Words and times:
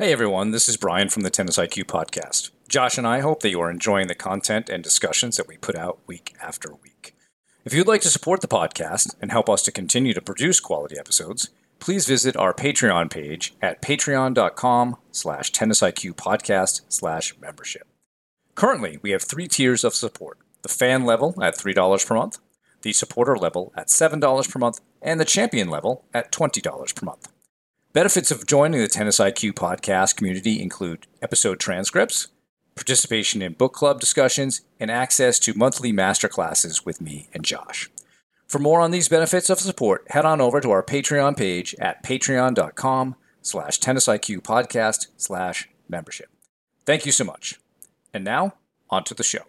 Hey 0.00 0.12
everyone, 0.12 0.50
this 0.50 0.66
is 0.66 0.78
Brian 0.78 1.10
from 1.10 1.24
the 1.24 1.28
Tennis 1.28 1.58
IQ 1.58 1.84
podcast. 1.84 2.52
Josh 2.70 2.96
and 2.96 3.06
I 3.06 3.20
hope 3.20 3.42
that 3.42 3.50
you 3.50 3.60
are 3.60 3.70
enjoying 3.70 4.06
the 4.06 4.14
content 4.14 4.70
and 4.70 4.82
discussions 4.82 5.36
that 5.36 5.46
we 5.46 5.58
put 5.58 5.76
out 5.76 5.98
week 6.06 6.34
after 6.42 6.72
week. 6.72 7.14
If 7.66 7.74
you'd 7.74 7.86
like 7.86 8.00
to 8.00 8.08
support 8.08 8.40
the 8.40 8.48
podcast 8.48 9.14
and 9.20 9.30
help 9.30 9.50
us 9.50 9.62
to 9.64 9.70
continue 9.70 10.14
to 10.14 10.22
produce 10.22 10.58
quality 10.58 10.96
episodes, 10.98 11.50
please 11.80 12.08
visit 12.08 12.34
our 12.34 12.54
Patreon 12.54 13.10
page 13.10 13.52
at 13.60 13.82
patreon.com 13.82 14.96
slash 15.12 15.52
tennisiqpodcast 15.52 16.80
slash 16.88 17.38
membership. 17.38 17.86
Currently, 18.54 19.00
we 19.02 19.10
have 19.10 19.22
three 19.22 19.48
tiers 19.48 19.84
of 19.84 19.94
support. 19.94 20.38
The 20.62 20.70
fan 20.70 21.04
level 21.04 21.34
at 21.42 21.58
$3 21.58 22.06
per 22.06 22.14
month, 22.14 22.38
the 22.80 22.94
supporter 22.94 23.36
level 23.36 23.70
at 23.76 23.88
$7 23.88 24.50
per 24.50 24.58
month, 24.58 24.80
and 25.02 25.20
the 25.20 25.26
champion 25.26 25.68
level 25.68 26.06
at 26.14 26.32
$20 26.32 26.94
per 26.94 27.04
month. 27.04 27.28
Benefits 27.92 28.30
of 28.30 28.46
joining 28.46 28.80
the 28.80 28.86
Tennis 28.86 29.18
IQ 29.18 29.54
podcast 29.54 30.14
community 30.14 30.62
include 30.62 31.08
episode 31.20 31.58
transcripts, 31.58 32.28
participation 32.76 33.42
in 33.42 33.54
book 33.54 33.72
club 33.72 33.98
discussions, 33.98 34.60
and 34.78 34.92
access 34.92 35.40
to 35.40 35.54
monthly 35.54 35.92
masterclasses 35.92 36.86
with 36.86 37.00
me 37.00 37.28
and 37.34 37.44
Josh. 37.44 37.90
For 38.46 38.60
more 38.60 38.80
on 38.80 38.92
these 38.92 39.08
benefits 39.08 39.50
of 39.50 39.58
support, 39.58 40.06
head 40.10 40.24
on 40.24 40.40
over 40.40 40.60
to 40.60 40.70
our 40.70 40.84
Patreon 40.84 41.36
page 41.36 41.74
at 41.80 42.04
patreon.com 42.04 43.16
slash 43.42 43.80
tennisiqpodcast 43.80 45.08
slash 45.16 45.68
membership. 45.88 46.28
Thank 46.86 47.04
you 47.06 47.10
so 47.10 47.24
much. 47.24 47.58
And 48.14 48.22
now, 48.22 48.54
on 48.88 49.02
to 49.02 49.14
the 49.14 49.24
show. 49.24 49.46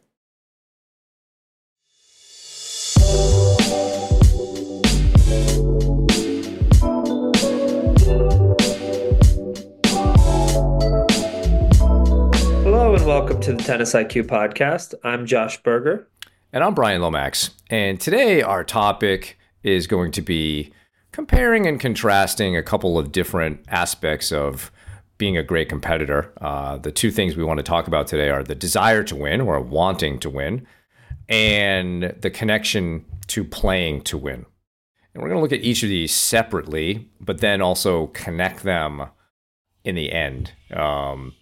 And 13.02 13.08
welcome 13.08 13.42
to 13.42 13.53
the 13.53 13.64
Tennis 13.64 13.94
IQ 13.94 14.25
podcast. 14.25 14.94
I'm 15.03 15.25
Josh 15.25 15.64
Berger. 15.64 16.08
And 16.53 16.64
I'm 16.64 16.75
Brian 16.75 17.02
Lomax. 17.02 17.50
And 17.72 18.00
today 18.00 18.44
our 18.44 18.64
topic 18.64 19.39
is 19.64 19.88
going 19.88 20.12
to 20.12 20.22
be 20.22 20.72
comparing 21.12 21.66
and 21.66 21.80
contrasting 21.80 22.56
a 22.56 22.62
couple 22.62 23.00
of 23.00 23.12
different 23.12 23.66
aspects 23.70 24.31
of 24.31 24.72
being 25.17 25.36
a 25.36 25.42
great 25.42 25.67
competitor. 25.67 26.31
Uh, 26.42 26.78
the 26.78 26.92
two 26.92 27.09
things 27.09 27.36
we 27.36 27.44
want 27.44 27.58
to 27.58 27.64
talk 27.64 27.88
about 27.88 28.06
today 28.06 28.30
are 28.30 28.44
the 28.44 28.53
desire 28.53 29.03
to 29.06 29.16
win 29.16 29.42
or 29.42 29.59
wanting 29.59 30.20
to 30.20 30.30
win, 30.30 30.68
and 31.28 32.16
the 32.22 32.30
connection 32.30 33.03
to 33.28 33.44
playing 33.44 34.03
to 34.03 34.18
win. 34.18 34.45
And 35.16 35.23
we're 35.23 35.30
going 35.30 35.40
to 35.40 35.42
look 35.42 35.53
at 35.53 35.66
each 35.66 35.81
of 35.81 35.90
these 35.90 36.14
separately, 36.14 37.09
but 37.20 37.40
then 37.40 37.64
also 37.64 38.08
connect 38.08 38.62
them 38.62 39.08
in 39.84 39.95
the 39.95 40.12
end. 40.12 40.52
Um, 40.72 41.34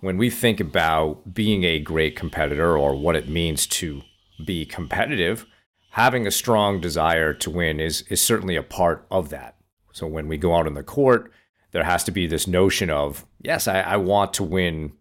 when 0.00 0.16
we 0.16 0.30
think 0.30 0.60
about 0.60 1.34
being 1.34 1.64
a 1.64 1.78
great 1.78 2.16
competitor 2.16 2.76
or 2.76 2.94
what 2.94 3.16
it 3.16 3.28
means 3.28 3.66
to 3.66 4.02
be 4.44 4.64
competitive, 4.64 5.46
having 5.90 6.26
a 6.26 6.30
strong 6.30 6.80
desire 6.80 7.34
to 7.34 7.50
win 7.50 7.80
is 7.80 8.02
is 8.08 8.20
certainly 8.20 8.56
a 8.56 8.62
part 8.62 9.06
of 9.10 9.28
that. 9.30 9.56
So 9.92 10.06
when 10.06 10.28
we 10.28 10.36
go 10.36 10.54
out 10.54 10.66
on 10.66 10.74
the 10.74 10.82
court, 10.82 11.32
there 11.72 11.84
has 11.84 12.04
to 12.04 12.10
be 12.10 12.26
this 12.26 12.46
notion 12.46 12.90
of 12.90 13.26
yes, 13.40 13.68
I, 13.68 13.80
I 13.80 13.96
want 13.96 14.32
to 14.34 14.44
win 14.44 14.92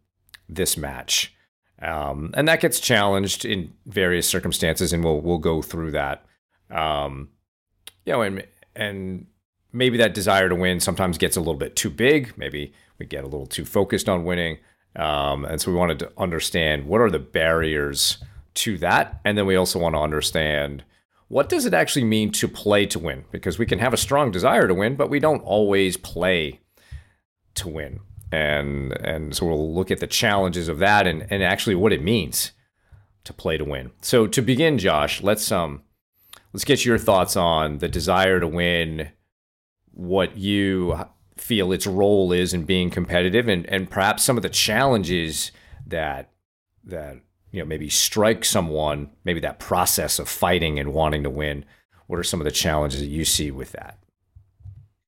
this 0.48 0.78
match, 0.78 1.34
um, 1.82 2.32
and 2.34 2.48
that 2.48 2.62
gets 2.62 2.80
challenged 2.80 3.46
in 3.46 3.74
various 3.86 4.28
circumstances, 4.28 4.92
and 4.92 5.04
we'll 5.04 5.22
we'll 5.22 5.38
go 5.38 5.62
through 5.62 5.92
that. 5.92 6.26
Um, 6.70 7.30
you 8.06 8.14
know, 8.14 8.22
and 8.22 8.46
and 8.76 9.28
maybe 9.72 9.98
that 9.98 10.14
desire 10.14 10.50
to 10.50 10.56
win 10.56 10.80
sometimes 10.80 11.18
gets 11.18 11.38
a 11.38 11.40
little 11.40 11.56
bit 11.56 11.76
too 11.76 11.90
big. 11.90 12.34
Maybe 12.38 12.74
we 12.98 13.06
get 13.06 13.24
a 13.24 13.28
little 13.28 13.48
too 13.48 13.66
focused 13.66 14.10
on 14.10 14.26
winning. 14.26 14.58
Um, 14.96 15.46
and 15.46 15.62
so 15.62 15.72
we 15.72 15.78
wanted 15.78 16.00
to 16.00 16.12
understand 16.18 16.86
what 16.88 17.02
are 17.02 17.10
the 17.10 17.20
barriers 17.20 18.18
to 18.56 18.78
that. 18.80 19.22
And 19.24 19.38
then 19.38 19.46
we 19.46 19.56
also 19.56 19.80
want 19.80 19.96
to 19.96 20.00
understand 20.00 20.84
what 21.28 21.48
does 21.48 21.66
it 21.66 21.74
actually 21.76 22.06
mean 22.06 22.32
to 22.34 22.48
play 22.48 22.88
to 22.88 23.00
win? 23.00 23.26
Because 23.32 23.60
we 23.60 23.68
can 23.68 23.80
have 23.80 23.94
a 23.94 23.98
strong 23.98 24.32
desire 24.32 24.68
to 24.68 24.74
win, 24.74 24.96
but 24.96 25.10
we 25.10 25.20
don't 25.20 25.44
always 25.44 25.96
play 25.96 26.60
to 27.56 27.68
win. 27.68 28.00
And 28.32 28.94
and 29.04 29.36
so 29.36 29.46
we'll 29.46 29.74
look 29.74 29.92
at 29.92 30.00
the 30.00 30.08
challenges 30.08 30.68
of 30.68 30.80
that 30.80 31.08
and, 31.08 31.26
and 31.30 31.44
actually 31.44 31.76
what 31.76 31.94
it 31.94 32.04
means 32.04 32.52
to 33.24 33.34
play 33.34 33.58
to 33.58 33.64
win. 33.64 33.92
So 34.02 34.28
to 34.28 34.42
begin, 34.42 34.78
Josh, 34.78 35.22
let's 35.22 35.52
um 35.52 35.84
let's 36.52 36.66
get 36.66 36.84
your 36.84 36.98
thoughts 36.98 37.36
on 37.36 37.78
the 37.78 37.88
desire 37.88 38.40
to 38.40 38.48
win, 38.48 39.10
what 39.92 40.38
you 40.38 41.00
feel 41.40 41.72
its 41.72 41.88
role 41.88 42.32
is 42.32 42.54
in 42.54 42.64
being 42.64 42.90
competitive 42.90 43.48
and, 43.48 43.66
and 43.68 43.90
perhaps 43.90 44.24
some 44.24 44.38
of 44.38 44.44
the 44.44 44.50
challenges 44.50 45.52
that 45.86 46.32
that 46.84 47.18
you 47.52 47.60
know 47.60 47.66
maybe 47.66 47.90
strike 47.90 48.46
someone 48.46 49.10
maybe 49.24 49.40
that 49.40 49.60
process 49.60 50.20
of 50.20 50.28
fighting 50.30 50.80
and 50.80 50.94
wanting 50.94 51.24
to 51.24 51.30
win 51.30 51.66
what 52.08 52.20
are 52.20 52.24
some 52.24 52.42
of 52.42 52.46
the 52.46 52.52
challenges 52.52 53.02
that 53.02 53.08
you 53.08 53.24
see 53.24 53.52
with 53.52 53.72
that? 53.74 54.00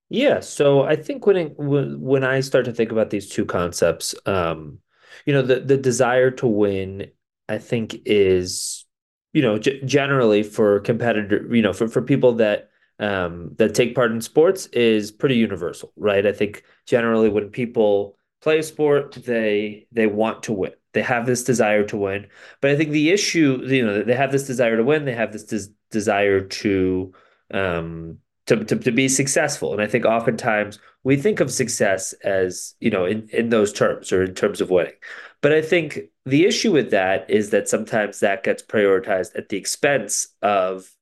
Yeah 0.09 0.39
so 0.39 0.83
i 0.83 0.95
think 0.95 1.25
when 1.25 1.37
it, 1.37 1.53
when 1.57 2.23
i 2.23 2.39
start 2.39 2.65
to 2.65 2.73
think 2.73 2.91
about 2.91 3.09
these 3.09 3.29
two 3.29 3.45
concepts 3.45 4.13
um 4.25 4.79
you 5.25 5.33
know 5.33 5.41
the 5.41 5.59
the 5.59 5.77
desire 5.77 6.31
to 6.31 6.47
win 6.47 7.09
i 7.47 7.57
think 7.57 8.01
is 8.05 8.85
you 9.33 9.41
know 9.41 9.57
g- 9.57 9.81
generally 9.85 10.43
for 10.43 10.79
competitor 10.81 11.47
you 11.55 11.61
know 11.61 11.73
for 11.73 11.87
for 11.87 12.01
people 12.01 12.33
that 12.33 12.70
um, 13.01 13.55
that 13.57 13.73
take 13.73 13.95
part 13.95 14.11
in 14.11 14.21
sports 14.21 14.67
is 14.67 15.11
pretty 15.11 15.35
universal, 15.35 15.91
right? 15.97 16.25
I 16.25 16.31
think 16.31 16.63
generally 16.85 17.29
when 17.29 17.49
people 17.49 18.15
play 18.41 18.59
a 18.59 18.63
sport, 18.63 19.13
they 19.25 19.87
they 19.91 20.07
want 20.07 20.43
to 20.43 20.53
win. 20.53 20.73
They 20.93 21.01
have 21.01 21.25
this 21.25 21.43
desire 21.43 21.83
to 21.87 21.97
win. 21.97 22.27
But 22.61 22.71
I 22.71 22.77
think 22.77 22.91
the 22.91 23.09
issue, 23.09 23.61
you 23.63 23.85
know, 23.85 24.03
they 24.03 24.15
have 24.15 24.31
this 24.31 24.45
desire 24.45 24.77
to 24.77 24.83
win. 24.83 25.05
They 25.05 25.15
have 25.15 25.33
this 25.33 25.45
des- 25.45 25.73
desire 25.89 26.41
to 26.41 27.13
um, 27.51 28.19
to, 28.45 28.63
to 28.65 28.75
to 28.75 28.91
be 28.91 29.07
successful. 29.07 29.73
And 29.73 29.81
I 29.81 29.87
think 29.87 30.05
oftentimes 30.05 30.77
we 31.03 31.17
think 31.17 31.39
of 31.39 31.51
success 31.51 32.13
as 32.23 32.75
you 32.79 32.91
know 32.91 33.05
in 33.05 33.27
in 33.29 33.49
those 33.49 33.73
terms 33.73 34.11
or 34.11 34.23
in 34.23 34.35
terms 34.35 34.61
of 34.61 34.69
winning. 34.69 34.93
But 35.41 35.53
I 35.53 35.63
think 35.63 36.01
the 36.27 36.45
issue 36.45 36.71
with 36.71 36.91
that 36.91 37.27
is 37.27 37.49
that 37.49 37.67
sometimes 37.67 38.19
that 38.19 38.43
gets 38.43 38.61
prioritized 38.61 39.35
at 39.35 39.49
the 39.49 39.57
expense 39.57 40.27
of 40.43 40.95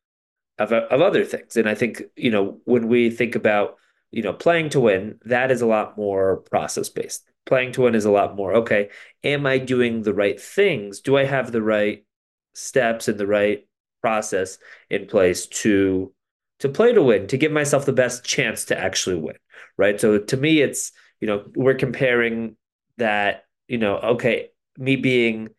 of, 0.59 0.71
uh, 0.71 0.85
of 0.91 1.01
other 1.01 1.25
things. 1.25 1.55
And 1.55 1.67
I 1.67 1.75
think, 1.75 2.03
you 2.15 2.29
know, 2.29 2.59
when 2.65 2.87
we 2.87 3.09
think 3.09 3.35
about, 3.35 3.77
you 4.11 4.21
know, 4.21 4.33
playing 4.33 4.69
to 4.69 4.79
win, 4.79 5.19
that 5.25 5.51
is 5.51 5.61
a 5.61 5.67
lot 5.67 5.97
more 5.97 6.37
process 6.51 6.89
based. 6.89 7.23
Playing 7.45 7.71
to 7.73 7.81
win 7.81 7.95
is 7.95 8.05
a 8.05 8.11
lot 8.11 8.35
more, 8.35 8.53
okay, 8.55 8.89
am 9.23 9.45
I 9.45 9.57
doing 9.57 10.03
the 10.03 10.13
right 10.13 10.39
things? 10.39 10.99
Do 10.99 11.17
I 11.17 11.25
have 11.25 11.51
the 11.51 11.61
right 11.61 12.05
steps 12.53 13.07
and 13.07 13.17
the 13.17 13.27
right 13.27 13.65
process 14.01 14.57
in 14.89 15.07
place 15.07 15.47
to 15.47 16.13
to 16.59 16.67
play 16.67 16.91
to 16.91 17.01
win, 17.01 17.25
to 17.27 17.37
give 17.37 17.53
myself 17.53 17.85
the 17.85 17.93
best 17.93 18.25
chance 18.25 18.65
to 18.65 18.77
actually 18.77 19.15
win, 19.15 19.37
right? 19.77 19.99
So 19.99 20.19
to 20.19 20.37
me, 20.37 20.61
it's, 20.61 20.91
you 21.21 21.27
know, 21.27 21.45
we're 21.55 21.75
comparing 21.75 22.57
that, 22.97 23.45
you 23.69 23.77
know, 23.77 23.97
okay, 23.97 24.49
me 24.77 24.97
being 24.97 25.49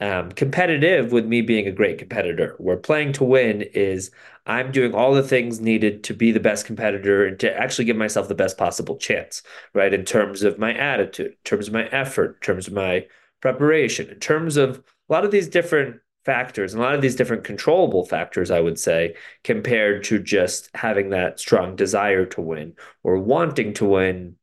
um, 0.00 0.30
competitive 0.32 1.12
with 1.12 1.24
me 1.24 1.40
being 1.40 1.66
a 1.66 1.72
great 1.72 1.98
competitor. 1.98 2.54
Where 2.58 2.76
playing 2.76 3.12
to 3.14 3.24
win 3.24 3.62
is 3.62 4.10
I'm 4.44 4.70
doing 4.70 4.94
all 4.94 5.14
the 5.14 5.22
things 5.22 5.60
needed 5.60 6.04
to 6.04 6.14
be 6.14 6.32
the 6.32 6.40
best 6.40 6.66
competitor 6.66 7.26
and 7.26 7.38
to 7.40 7.56
actually 7.56 7.86
give 7.86 7.96
myself 7.96 8.28
the 8.28 8.34
best 8.34 8.58
possible 8.58 8.96
chance, 8.96 9.42
right? 9.74 9.92
In 9.92 10.04
terms 10.04 10.42
of 10.42 10.58
my 10.58 10.74
attitude, 10.74 11.32
in 11.32 11.36
terms 11.44 11.68
of 11.68 11.74
my 11.74 11.86
effort, 11.86 12.36
in 12.36 12.40
terms 12.40 12.66
of 12.66 12.74
my 12.74 13.06
preparation, 13.40 14.08
in 14.10 14.20
terms 14.20 14.56
of 14.56 14.82
a 15.08 15.12
lot 15.12 15.24
of 15.24 15.30
these 15.30 15.48
different 15.48 15.96
factors 16.24 16.74
and 16.74 16.82
a 16.82 16.84
lot 16.84 16.94
of 16.94 17.00
these 17.00 17.16
different 17.16 17.44
controllable 17.44 18.04
factors, 18.04 18.50
I 18.50 18.60
would 18.60 18.78
say, 18.78 19.14
compared 19.44 20.04
to 20.04 20.18
just 20.18 20.68
having 20.74 21.10
that 21.10 21.40
strong 21.40 21.76
desire 21.76 22.26
to 22.26 22.40
win 22.40 22.74
or 23.02 23.18
wanting 23.18 23.72
to 23.74 23.86
win 23.86 24.36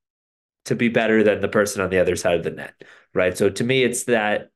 to 0.66 0.75
be 0.75 0.88
better 0.88 1.24
than 1.24 1.42
the 1.42 1.47
person 1.50 1.81
on 1.81 1.90
the 1.90 2.00
other 2.00 2.16
side 2.16 2.38
of 2.38 2.44
the 2.44 2.51
net, 2.51 2.83
right? 3.13 3.38
So 3.38 3.50
to 3.50 3.63
me, 3.63 3.83
it's 3.83 4.06
that 4.06 4.50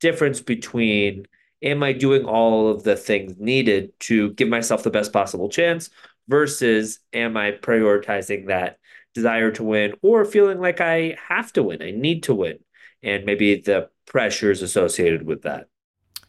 difference 0.00 0.40
between 0.40 1.26
am 1.62 1.82
I 1.82 1.92
doing 1.92 2.24
all 2.24 2.70
of 2.70 2.84
the 2.84 2.96
things 2.96 3.34
needed 3.38 3.92
to 4.00 4.30
give 4.32 4.48
myself 4.48 4.82
the 4.82 4.90
best 4.90 5.12
possible 5.12 5.48
chance 5.48 5.90
versus 6.28 7.00
am 7.12 7.36
I 7.36 7.52
prioritizing 7.52 8.46
that 8.46 8.78
desire 9.14 9.50
to 9.52 9.64
win 9.64 9.94
or 10.02 10.24
feeling 10.24 10.60
like 10.60 10.80
I 10.80 11.16
have 11.28 11.52
to 11.54 11.62
win, 11.62 11.82
I 11.82 11.90
need 11.90 12.22
to 12.24 12.34
win, 12.34 12.58
and 13.02 13.24
maybe 13.24 13.56
the 13.56 13.90
pressures 14.06 14.62
associated 14.62 15.24
with 15.24 15.42
that. 15.42 15.68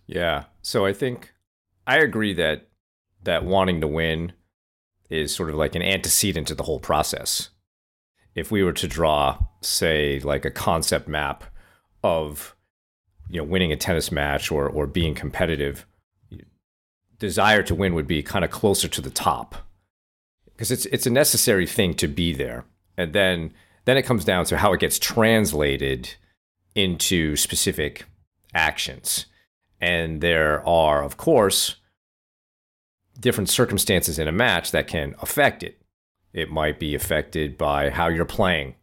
Yeah. 0.08 0.46
So 0.62 0.86
I 0.86 0.94
think 0.94 1.34
I 1.88 1.98
agree 1.98 2.34
that 2.34 2.68
that 3.24 3.46
wanting 3.46 3.82
to 3.82 3.88
win 3.88 4.34
is 5.10 5.34
sort 5.34 5.50
of 5.50 5.56
like 5.56 5.76
an 5.76 5.82
antecedent 5.82 6.48
to 6.48 6.56
the 6.56 6.64
whole 6.64 6.80
process. 6.80 7.50
If 8.34 8.50
we 8.50 8.64
were 8.64 8.74
to 8.74 8.88
draw, 8.88 9.38
say, 9.62 10.20
like 10.22 10.46
a 10.46 10.52
concept 10.52 11.08
map 11.08 11.44
of 12.04 12.56
you 13.30 13.38
know 13.38 13.44
winning 13.44 13.72
a 13.72 13.78
tennis 13.78 14.12
match 14.12 14.52
or 14.52 14.68
or 14.68 14.88
being 14.88 15.14
competitive 15.16 15.86
desire 17.20 17.64
to 17.64 17.76
win 17.76 17.94
would 17.94 18.08
be 18.08 18.24
kind 18.24 18.44
of 18.44 18.52
closer 18.52 18.88
to 18.88 19.02
the 19.02 19.10
top 19.10 19.56
because 20.46 20.72
it's 20.72 20.86
it's 20.88 21.06
a 21.06 21.12
necessary 21.12 21.68
thing 21.68 21.94
to 21.94 22.08
be 22.08 22.34
there 22.34 22.66
and 22.98 23.14
then 23.14 23.54
Then 23.86 23.98
it 23.98 24.06
comes 24.06 24.24
down 24.26 24.46
to 24.46 24.58
how 24.58 24.74
it 24.74 24.80
gets 24.80 25.00
translated 25.00 26.16
into 26.76 27.36
specific 27.36 28.06
actions. 28.54 29.26
And 29.80 30.22
there 30.22 30.62
are, 30.68 31.04
of 31.04 31.18
course, 31.18 31.78
different 33.20 33.50
circumstances 33.50 34.20
in 34.20 34.28
a 34.28 34.32
match 34.32 34.72
that 34.72 34.88
can 34.88 35.16
affect 35.20 35.64
it. 35.64 35.82
It 36.32 36.52
might 36.52 36.80
be 36.80 36.94
affected 36.96 37.58
by 37.58 37.90
how 37.90 38.08
you're 38.08 38.24
playing 38.26 38.76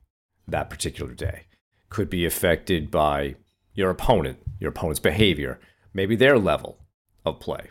that 0.49 0.69
particular 0.69 1.15
day, 1.15 1.47
could 1.91 2.11
be 2.11 2.27
affected 2.27 2.91
by 2.91 3.37
your 3.79 3.91
opponent, 3.91 4.39
your 4.59 4.71
opponent's 4.71 4.99
behavior, 4.99 5.61
maybe 5.95 6.17
their 6.17 6.37
level 6.37 6.81
of 7.25 7.39
play, 7.39 7.71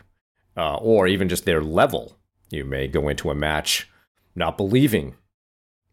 uh, 0.56 0.76
or 0.76 1.06
even 1.06 1.28
just 1.28 1.44
their 1.44 1.62
level. 1.62 2.18
You 2.48 2.64
may 2.64 2.88
go 2.88 3.10
into 3.10 3.30
a 3.30 3.34
match 3.34 3.90
not 4.34 4.56
believing 4.56 5.16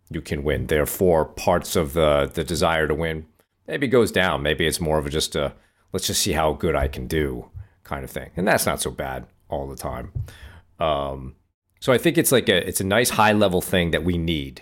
you 0.09 0.21
can 0.21 0.45
win. 0.45 0.67
Therefore, 0.67 1.25
parts 1.25 1.75
of 1.75 1.91
the 1.91 2.31
the 2.33 2.45
desire 2.45 2.88
to 2.88 2.95
win 2.95 3.25
maybe 3.67 3.89
goes 3.89 4.09
down. 4.09 4.41
Maybe 4.41 4.65
it's 4.65 4.79
more 4.79 4.97
of 4.97 5.06
a 5.06 5.09
just 5.09 5.35
a 5.35 5.53
let's 5.91 6.07
just 6.07 6.21
see 6.21 6.31
how 6.31 6.53
good 6.53 6.77
I 6.77 6.88
can 6.88 7.07
do 7.07 7.51
kind 7.83 8.06
of 8.06 8.09
thing, 8.09 8.29
and 8.38 8.47
that's 8.47 8.65
not 8.65 8.81
so 8.81 8.91
bad 8.91 9.27
all 9.50 9.67
the 9.67 9.75
time. 9.75 10.13
Um, 10.79 11.35
so 11.81 11.91
I 11.91 11.97
think 11.97 12.17
it's 12.17 12.31
like 12.31 12.47
a 12.47 12.65
it's 12.65 12.79
a 12.79 12.85
nice 12.85 13.09
high 13.09 13.33
level 13.33 13.62
thing 13.62 13.91
that 13.91 14.06
we 14.06 14.17
need, 14.17 14.62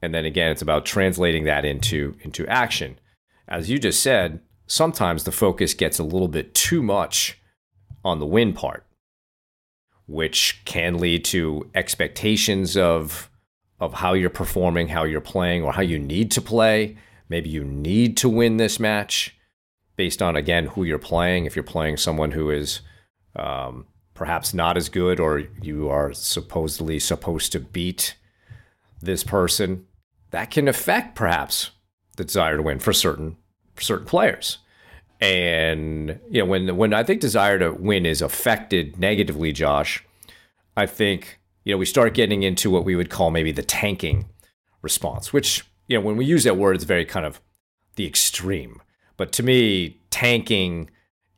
and 0.00 0.14
then 0.14 0.24
again, 0.24 0.52
it's 0.52 0.62
about 0.62 0.86
translating 0.86 1.44
that 1.44 1.66
into 1.66 2.16
into 2.22 2.46
action. 2.46 2.98
As 3.46 3.68
you 3.68 3.78
just 3.78 4.02
said, 4.02 4.40
sometimes 4.66 5.24
the 5.24 5.32
focus 5.32 5.74
gets 5.74 5.98
a 5.98 6.04
little 6.04 6.28
bit 6.28 6.54
too 6.54 6.82
much 6.82 7.38
on 8.04 8.18
the 8.18 8.26
win 8.26 8.52
part, 8.52 8.86
which 10.06 10.62
can 10.64 10.98
lead 10.98 11.24
to 11.26 11.70
expectations 11.74 12.76
of 12.76 13.30
of 13.80 13.94
how 13.94 14.12
you're 14.12 14.30
performing, 14.30 14.88
how 14.88 15.04
you're 15.04 15.20
playing, 15.20 15.62
or 15.62 15.72
how 15.72 15.82
you 15.82 15.98
need 15.98 16.30
to 16.30 16.40
play. 16.40 16.96
Maybe 17.28 17.50
you 17.50 17.64
need 17.64 18.16
to 18.18 18.28
win 18.28 18.56
this 18.56 18.78
match 18.78 19.36
based 19.96 20.22
on 20.22 20.36
again 20.36 20.66
who 20.66 20.84
you're 20.84 20.98
playing. 20.98 21.44
If 21.44 21.56
you're 21.56 21.64
playing 21.64 21.96
someone 21.96 22.30
who 22.30 22.50
is 22.50 22.80
um, 23.36 23.86
perhaps 24.14 24.54
not 24.54 24.76
as 24.76 24.88
good, 24.88 25.18
or 25.18 25.40
you 25.60 25.88
are 25.88 26.12
supposedly 26.12 27.00
supposed 27.00 27.50
to 27.52 27.60
beat 27.60 28.16
this 29.02 29.24
person, 29.24 29.86
that 30.30 30.50
can 30.50 30.68
affect 30.68 31.16
perhaps 31.16 31.72
the 32.16 32.24
desire 32.24 32.56
to 32.56 32.62
win 32.62 32.78
for 32.78 32.92
certain 32.92 33.36
certain 33.78 34.06
players. 34.06 34.58
And 35.20 36.20
you 36.30 36.40
know, 36.40 36.46
when 36.46 36.76
when 36.76 36.92
I 36.92 37.02
think 37.02 37.20
desire 37.20 37.58
to 37.58 37.72
win 37.72 38.04
is 38.04 38.20
affected 38.20 38.98
negatively, 38.98 39.52
Josh, 39.52 40.04
I 40.76 40.86
think 40.86 41.40
you 41.64 41.72
know 41.72 41.78
we 41.78 41.86
start 41.86 42.14
getting 42.14 42.42
into 42.42 42.70
what 42.70 42.84
we 42.84 42.96
would 42.96 43.10
call 43.10 43.30
maybe 43.30 43.52
the 43.52 43.62
tanking 43.62 44.26
response, 44.82 45.32
which 45.32 45.64
you 45.88 45.96
know 45.96 46.04
when 46.04 46.16
we 46.16 46.24
use 46.24 46.44
that 46.44 46.56
word, 46.56 46.76
it's 46.76 46.84
very 46.84 47.04
kind 47.04 47.24
of 47.24 47.40
the 47.96 48.06
extreme. 48.06 48.82
But 49.16 49.32
to 49.32 49.42
me, 49.42 50.00
tanking 50.10 50.90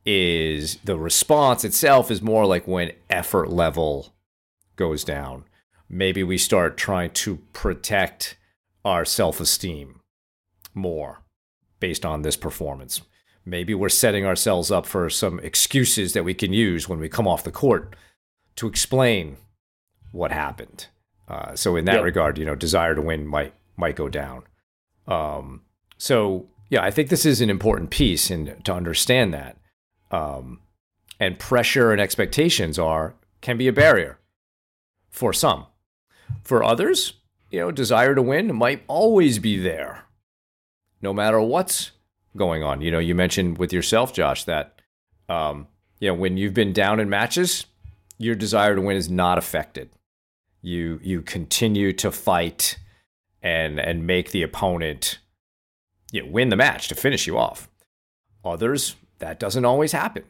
is 0.05 0.77
the 0.83 0.97
response 0.97 1.63
itself 1.63 2.09
is 2.09 2.21
more 2.21 2.45
like 2.45 2.67
when 2.67 2.91
effort 3.09 3.49
level 3.49 4.15
goes 4.75 5.03
down. 5.03 5.43
Maybe 5.89 6.23
we 6.23 6.37
start 6.37 6.77
trying 6.77 7.11
to 7.11 7.37
protect 7.53 8.37
our 8.83 9.05
self 9.05 9.39
esteem 9.39 10.01
more 10.73 11.23
based 11.79 12.05
on 12.05 12.21
this 12.21 12.37
performance. 12.37 13.01
Maybe 13.45 13.73
we're 13.73 13.89
setting 13.89 14.25
ourselves 14.25 14.71
up 14.71 14.85
for 14.85 15.09
some 15.09 15.39
excuses 15.39 16.13
that 16.13 16.25
we 16.25 16.33
can 16.33 16.51
use 16.51 16.89
when 16.89 16.99
we 16.99 17.07
come 17.07 17.27
off 17.27 17.43
the 17.43 17.51
court 17.51 17.95
to 18.57 18.67
explain 18.67 19.37
what 20.11 20.31
happened. 20.31 20.87
Uh, 21.27 21.55
so 21.55 21.75
in 21.75 21.85
that 21.85 21.95
yep. 21.95 22.03
regard, 22.03 22.37
you 22.37 22.45
know, 22.45 22.55
desire 22.55 22.95
to 22.95 23.01
win 23.01 23.27
might 23.27 23.53
might 23.77 23.95
go 23.95 24.09
down. 24.09 24.43
Um, 25.07 25.61
so 25.97 26.47
yeah, 26.69 26.83
I 26.83 26.91
think 26.91 27.09
this 27.09 27.25
is 27.25 27.41
an 27.41 27.49
important 27.49 27.89
piece, 27.89 28.29
and 28.29 28.63
to 28.65 28.73
understand 28.73 29.33
that, 29.33 29.57
um, 30.11 30.59
and 31.19 31.39
pressure 31.39 31.91
and 31.91 32.01
expectations 32.01 32.77
are 32.77 33.15
can 33.41 33.57
be 33.57 33.67
a 33.67 33.73
barrier 33.73 34.19
for 35.09 35.31
some. 35.31 35.65
For 36.43 36.63
others, 36.63 37.13
you 37.49 37.59
know, 37.59 37.71
desire 37.71 38.15
to 38.15 38.21
win 38.21 38.53
might 38.53 38.83
always 38.87 39.39
be 39.39 39.57
there, 39.57 40.03
no 41.01 41.13
matter 41.13 41.39
what's 41.39 41.91
going 42.35 42.63
on. 42.63 42.81
You 42.81 42.91
know, 42.91 42.99
you 42.99 43.15
mentioned 43.15 43.57
with 43.57 43.73
yourself, 43.73 44.13
Josh, 44.13 44.43
that 44.45 44.81
um, 45.29 45.67
you 45.99 46.07
know 46.07 46.13
when 46.13 46.37
you've 46.37 46.53
been 46.53 46.73
down 46.73 46.99
in 46.99 47.09
matches, 47.09 47.65
your 48.17 48.35
desire 48.35 48.75
to 48.75 48.81
win 48.81 48.97
is 48.97 49.09
not 49.09 49.37
affected. 49.37 49.89
You 50.61 50.99
you 51.03 51.21
continue 51.21 51.93
to 51.93 52.11
fight 52.11 52.77
and 53.41 53.79
and 53.79 54.07
make 54.07 54.31
the 54.31 54.43
opponent 54.43 55.19
you 56.11 56.23
know, 56.23 56.31
win 56.31 56.49
the 56.49 56.55
match 56.55 56.87
to 56.87 56.95
finish 56.95 57.27
you 57.27 57.37
off. 57.37 57.69
Others, 58.43 58.95
that 59.19 59.39
doesn't 59.39 59.65
always 59.65 59.91
happen. 59.91 60.23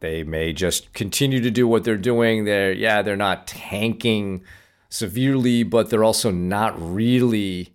They 0.00 0.22
may 0.22 0.52
just 0.52 0.92
continue 0.92 1.40
to 1.40 1.50
do 1.50 1.66
what 1.66 1.84
they're 1.84 1.96
doing. 1.96 2.44
They're 2.44 2.72
yeah, 2.72 3.02
they're 3.02 3.16
not 3.16 3.46
tanking 3.46 4.44
severely, 4.88 5.64
but 5.64 5.90
they're 5.90 6.04
also 6.04 6.30
not 6.30 6.74
really 6.78 7.74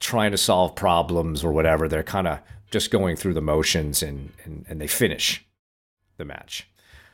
trying 0.00 0.32
to 0.32 0.38
solve 0.38 0.74
problems 0.74 1.44
or 1.44 1.52
whatever. 1.52 1.88
They're 1.88 2.02
kind 2.02 2.26
of 2.26 2.40
just 2.70 2.90
going 2.90 3.16
through 3.16 3.34
the 3.34 3.42
motions 3.42 4.02
and, 4.02 4.32
and, 4.44 4.64
and 4.68 4.80
they 4.80 4.86
finish 4.86 5.46
the 6.16 6.24
match. 6.24 6.68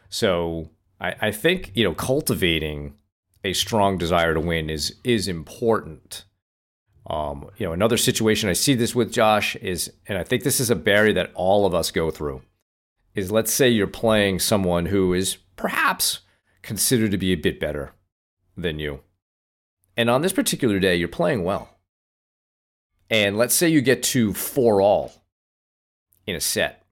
So 0.09 0.71
I, 1.01 1.15
I 1.21 1.31
think, 1.33 1.73
you 1.75 1.85
know, 1.85 1.95
cultivating 1.95 2.95
a 3.45 3.53
strong 3.53 3.99
desire 3.99 4.35
to 4.35 4.41
win 4.41 4.71
is 4.71 4.97
is 5.05 5.29
important. 5.29 6.25
Um, 7.09 7.51
you 7.57 7.67
know, 7.67 7.73
another 7.73 7.97
situation 7.97 8.49
I 8.49 8.55
see 8.55 8.75
this 8.75 8.95
with 8.95 9.13
Josh 9.13 9.55
is, 9.57 9.93
and 10.09 10.19
I 10.19 10.25
think 10.25 10.43
this 10.43 10.59
is 10.59 10.71
a 10.71 10.75
barrier 10.75 11.13
that 11.13 11.31
all 11.35 11.65
of 11.65 11.73
us 11.73 11.93
go 11.93 12.11
through, 12.11 12.43
is 13.15 13.31
let's 13.31 13.53
say 13.53 13.69
you're 13.69 13.87
playing 13.87 14.41
someone 14.41 14.87
who 14.87 15.15
is 15.15 15.37
perhaps 15.55 16.21
considered 16.63 17.13
to 17.13 17.19
be 17.19 17.33
a 17.33 17.37
bit 17.37 17.61
better 17.61 17.93
than 18.57 18.81
you. 18.81 19.01
And 19.97 20.11
on 20.11 20.23
this 20.23 20.33
particular 20.33 20.81
day, 20.81 20.97
you're 20.97 21.07
playing 21.07 21.45
well. 21.45 21.76
And 23.11 23.37
let's 23.37 23.55
say 23.55 23.69
you 23.69 23.81
get 23.81 24.03
to 24.05 24.33
four 24.33 24.81
all 24.81 25.13
in 26.27 26.35
a 26.35 26.41
set 26.41 26.85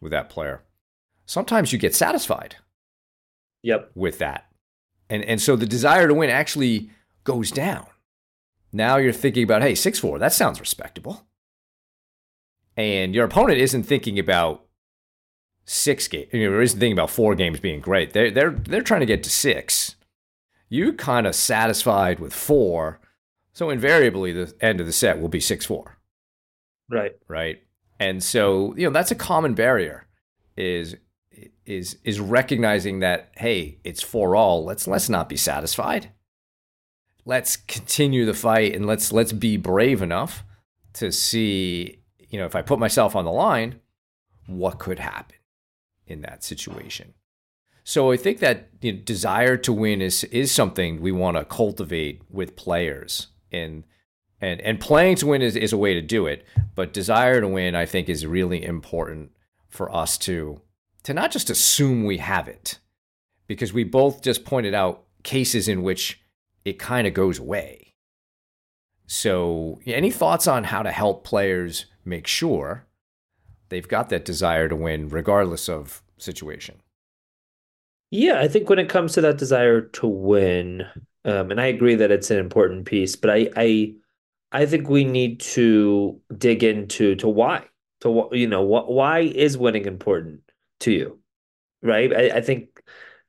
with 0.00 0.10
that 0.12 0.28
player. 0.28 0.62
Sometimes 1.24 1.72
you 1.72 1.78
get 1.78 1.94
satisfied. 1.94 2.56
Yep. 3.62 3.92
With 3.94 4.18
that. 4.18 4.46
And 5.08 5.24
and 5.24 5.40
so 5.40 5.56
the 5.56 5.66
desire 5.66 6.08
to 6.08 6.14
win 6.14 6.30
actually 6.30 6.90
goes 7.24 7.50
down. 7.50 7.86
Now 8.72 8.96
you're 8.96 9.12
thinking 9.12 9.44
about, 9.44 9.62
hey, 9.62 9.74
6-4, 9.74 10.18
that 10.18 10.32
sounds 10.32 10.58
respectable. 10.58 11.26
And 12.76 13.14
your 13.14 13.26
opponent 13.26 13.58
isn't 13.58 13.82
thinking 13.82 14.18
about 14.18 14.64
six 15.64 16.08
games, 16.08 16.28
you 16.32 16.50
know, 16.50 16.60
isn't 16.60 16.80
thinking 16.80 16.96
about 16.98 17.10
four 17.10 17.34
games 17.34 17.60
being 17.60 17.80
great. 17.80 18.12
They're 18.12 18.30
they're 18.30 18.50
they're 18.50 18.82
trying 18.82 19.00
to 19.00 19.06
get 19.06 19.22
to 19.24 19.30
six. 19.30 19.96
You're 20.68 20.94
kind 20.94 21.26
of 21.26 21.34
satisfied 21.34 22.18
with 22.18 22.32
four 22.32 22.98
so 23.52 23.70
invariably, 23.70 24.32
the 24.32 24.54
end 24.60 24.80
of 24.80 24.86
the 24.86 24.92
set 24.92 25.20
will 25.20 25.28
be 25.28 25.40
6 25.40 25.66
4. 25.66 25.98
Right. 26.90 27.12
Right. 27.28 27.62
And 28.00 28.22
so, 28.22 28.74
you 28.76 28.86
know, 28.86 28.92
that's 28.92 29.10
a 29.10 29.16
common 29.16 29.54
barrier 29.54 30.06
is 30.56 30.96
is 31.64 31.96
is 32.04 32.20
recognizing 32.20 33.00
that 33.00 33.30
hey, 33.36 33.78
it's 33.84 34.02
for 34.02 34.34
all. 34.36 34.64
Let's 34.64 34.86
let's 34.86 35.08
not 35.08 35.28
be 35.28 35.36
satisfied. 35.36 36.10
Let's 37.24 37.56
continue 37.56 38.26
the 38.26 38.34
fight 38.34 38.74
and 38.74 38.86
let's 38.86 39.12
let's 39.12 39.32
be 39.32 39.56
brave 39.56 40.02
enough 40.02 40.44
to 40.94 41.12
see, 41.12 42.00
you 42.28 42.38
know, 42.38 42.46
if 42.46 42.54
I 42.54 42.62
put 42.62 42.78
myself 42.78 43.14
on 43.14 43.24
the 43.24 43.30
line, 43.30 43.80
what 44.46 44.78
could 44.78 44.98
happen 44.98 45.36
in 46.06 46.22
that 46.22 46.42
situation. 46.42 47.14
So 47.84 48.10
I 48.12 48.16
think 48.16 48.38
that 48.40 48.68
you 48.80 48.92
know, 48.92 48.98
desire 48.98 49.56
to 49.58 49.72
win 49.72 50.02
is 50.02 50.24
is 50.24 50.52
something 50.52 51.00
we 51.00 51.12
want 51.12 51.36
to 51.36 51.44
cultivate 51.44 52.22
with 52.28 52.56
players 52.56 53.28
and 53.52 53.84
and 54.40 54.60
and 54.60 54.80
playing 54.80 55.16
to 55.16 55.26
win 55.26 55.42
is, 55.42 55.56
is 55.56 55.72
a 55.72 55.78
way 55.78 55.94
to 55.94 56.02
do 56.02 56.26
it 56.26 56.44
but 56.74 56.92
desire 56.92 57.40
to 57.40 57.48
win 57.48 57.74
i 57.74 57.86
think 57.86 58.08
is 58.08 58.26
really 58.26 58.64
important 58.64 59.30
for 59.68 59.94
us 59.94 60.18
to 60.18 60.60
to 61.02 61.14
not 61.14 61.30
just 61.30 61.50
assume 61.50 62.04
we 62.04 62.18
have 62.18 62.48
it 62.48 62.78
because 63.46 63.72
we 63.72 63.84
both 63.84 64.22
just 64.22 64.44
pointed 64.44 64.74
out 64.74 65.04
cases 65.22 65.68
in 65.68 65.82
which 65.82 66.20
it 66.64 66.78
kind 66.78 67.06
of 67.06 67.14
goes 67.14 67.38
away. 67.38 67.94
So 69.06 69.80
any 69.84 70.10
thoughts 70.10 70.46
on 70.46 70.64
how 70.64 70.82
to 70.82 70.90
help 70.90 71.24
players 71.24 71.86
make 72.04 72.26
sure 72.26 72.86
they've 73.68 73.86
got 73.86 74.08
that 74.08 74.24
desire 74.24 74.68
to 74.68 74.76
win 74.76 75.08
regardless 75.08 75.68
of 75.68 76.02
situation? 76.16 76.80
Yeah 78.10 78.40
i 78.40 78.46
think 78.46 78.68
when 78.68 78.78
it 78.78 78.88
comes 78.90 79.14
to 79.14 79.22
that 79.22 79.38
desire 79.38 79.80
to 79.80 80.06
win 80.06 80.84
um, 81.24 81.50
and 81.50 81.60
I 81.60 81.66
agree 81.66 81.94
that 81.96 82.10
it's 82.10 82.30
an 82.30 82.38
important 82.38 82.84
piece, 82.86 83.16
but 83.16 83.30
I 83.30 83.50
I 83.56 83.94
I 84.52 84.66
think 84.66 84.88
we 84.88 85.04
need 85.04 85.40
to 85.40 86.20
dig 86.36 86.62
into 86.62 87.14
to 87.16 87.28
why 87.28 87.66
to 88.00 88.28
you 88.32 88.46
know 88.46 88.62
what 88.62 88.90
why 88.92 89.20
is 89.20 89.56
winning 89.56 89.86
important 89.86 90.40
to 90.80 90.92
you, 90.92 91.18
right? 91.82 92.12
I, 92.12 92.38
I 92.38 92.40
think 92.40 92.82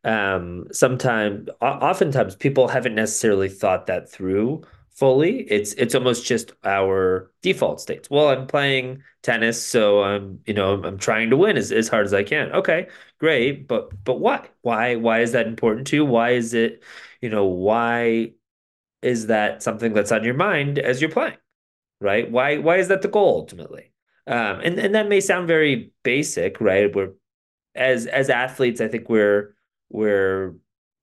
um, 0.04 0.68
sometimes 0.72 1.50
oftentimes 1.62 2.36
people 2.36 2.68
haven't 2.68 2.96
necessarily 2.96 3.50
thought 3.50 3.88
that 3.88 4.12
through 4.12 4.64
fully. 4.96 5.42
It's 5.42 5.74
it's 5.74 5.96
almost 5.96 6.26
just 6.26 6.54
our 6.64 7.32
default 7.42 7.82
states. 7.82 8.10
Well, 8.10 8.30
I'm 8.30 8.48
playing 8.48 9.04
tennis, 9.22 9.62
so 9.62 10.04
I'm 10.04 10.40
you 10.46 10.54
know 10.54 10.74
I'm, 10.74 10.86
I'm 10.86 10.98
trying 10.98 11.30
to 11.32 11.38
win 11.38 11.58
as, 11.58 11.72
as 11.72 11.88
hard 11.88 12.06
as 12.06 12.14
I 12.14 12.24
can. 12.24 12.52
Okay, 12.52 12.88
great, 13.20 13.68
but 13.68 13.92
but 14.04 14.20
why? 14.20 14.48
Why 14.62 14.96
why 14.96 15.22
is 15.22 15.32
that 15.34 15.48
important 15.48 15.88
to 15.88 15.98
you? 15.98 16.06
Why 16.06 16.32
is 16.32 16.54
it 16.54 16.84
you 17.22 17.30
know 17.30 17.46
why 17.46 18.34
is 19.02 19.28
that 19.28 19.64
something 19.64 19.94
that's 19.94 20.12
on 20.12 20.24
your 20.24 20.36
mind 20.36 20.80
as 20.80 21.02
you're 21.02 21.12
playing? 21.12 21.38
Right? 22.02 22.30
Why 22.30 22.58
why 22.58 22.78
is 22.78 22.88
that 22.90 23.02
the 23.02 23.08
goal 23.08 23.38
ultimately? 23.38 23.92
Um, 24.28 24.62
and 24.62 24.80
and 24.80 24.96
that 24.96 25.10
may 25.10 25.20
sound 25.22 25.48
very 25.48 25.92
basic, 26.04 26.62
right? 26.62 26.94
We're 26.94 27.14
as 27.76 28.06
as 28.08 28.30
athletes, 28.30 28.82
I 28.82 28.88
think 28.88 29.10
we're 29.10 29.56
we're 29.90 30.56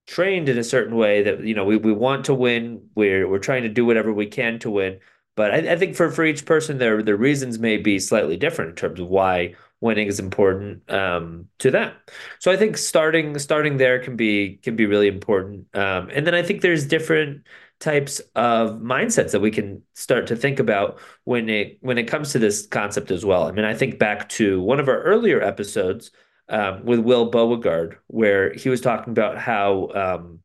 trained 0.07 0.49
in 0.49 0.57
a 0.57 0.63
certain 0.63 0.95
way 0.95 1.23
that 1.23 1.41
you 1.43 1.53
know 1.53 1.65
we, 1.65 1.77
we 1.77 1.93
want 1.93 2.25
to 2.25 2.33
win. 2.33 2.89
We're 2.95 3.27
we're 3.27 3.39
trying 3.39 3.63
to 3.63 3.69
do 3.69 3.85
whatever 3.85 4.11
we 4.13 4.27
can 4.27 4.59
to 4.59 4.69
win. 4.69 4.99
But 5.35 5.51
I, 5.51 5.73
I 5.73 5.75
think 5.77 5.95
for 5.95 6.11
for 6.11 6.25
each 6.25 6.45
person 6.45 6.77
their 6.77 7.01
the 7.01 7.15
reasons 7.15 7.59
may 7.59 7.77
be 7.77 7.99
slightly 7.99 8.37
different 8.37 8.71
in 8.71 8.75
terms 8.75 8.99
of 8.99 9.07
why 9.07 9.55
winning 9.79 10.07
is 10.07 10.19
important 10.19 10.89
um, 10.91 11.47
to 11.59 11.71
them. 11.71 11.93
So 12.39 12.51
i 12.51 12.57
think 12.57 12.77
starting 12.77 13.37
starting 13.39 13.77
there 13.77 13.99
can 13.99 14.15
be 14.15 14.57
can 14.63 14.75
be 14.75 14.85
really 14.85 15.07
important. 15.07 15.67
Um, 15.75 16.09
and 16.13 16.27
then 16.27 16.35
i 16.35 16.43
think 16.43 16.61
there's 16.61 16.85
different 16.85 17.45
types 17.79 18.19
of 18.35 18.79
mindsets 18.79 19.31
that 19.31 19.39
we 19.39 19.49
can 19.49 19.81
start 19.95 20.27
to 20.27 20.35
think 20.35 20.59
about 20.59 20.99
when 21.23 21.49
it 21.49 21.77
when 21.81 21.97
it 21.97 22.03
comes 22.07 22.31
to 22.31 22.39
this 22.39 22.67
concept 22.67 23.11
as 23.11 23.25
well. 23.25 23.43
I 23.47 23.51
mean 23.51 23.65
i 23.65 23.73
think 23.73 23.99
back 23.99 24.29
to 24.29 24.61
one 24.61 24.79
of 24.79 24.87
our 24.89 25.01
earlier 25.03 25.41
episodes 25.41 26.11
um, 26.49 26.85
with 26.85 26.99
Will 26.99 27.29
Beauregard, 27.29 27.97
where 28.07 28.53
he 28.53 28.69
was 28.69 28.81
talking 28.81 29.11
about 29.11 29.37
how 29.37 29.89
um, 29.95 30.39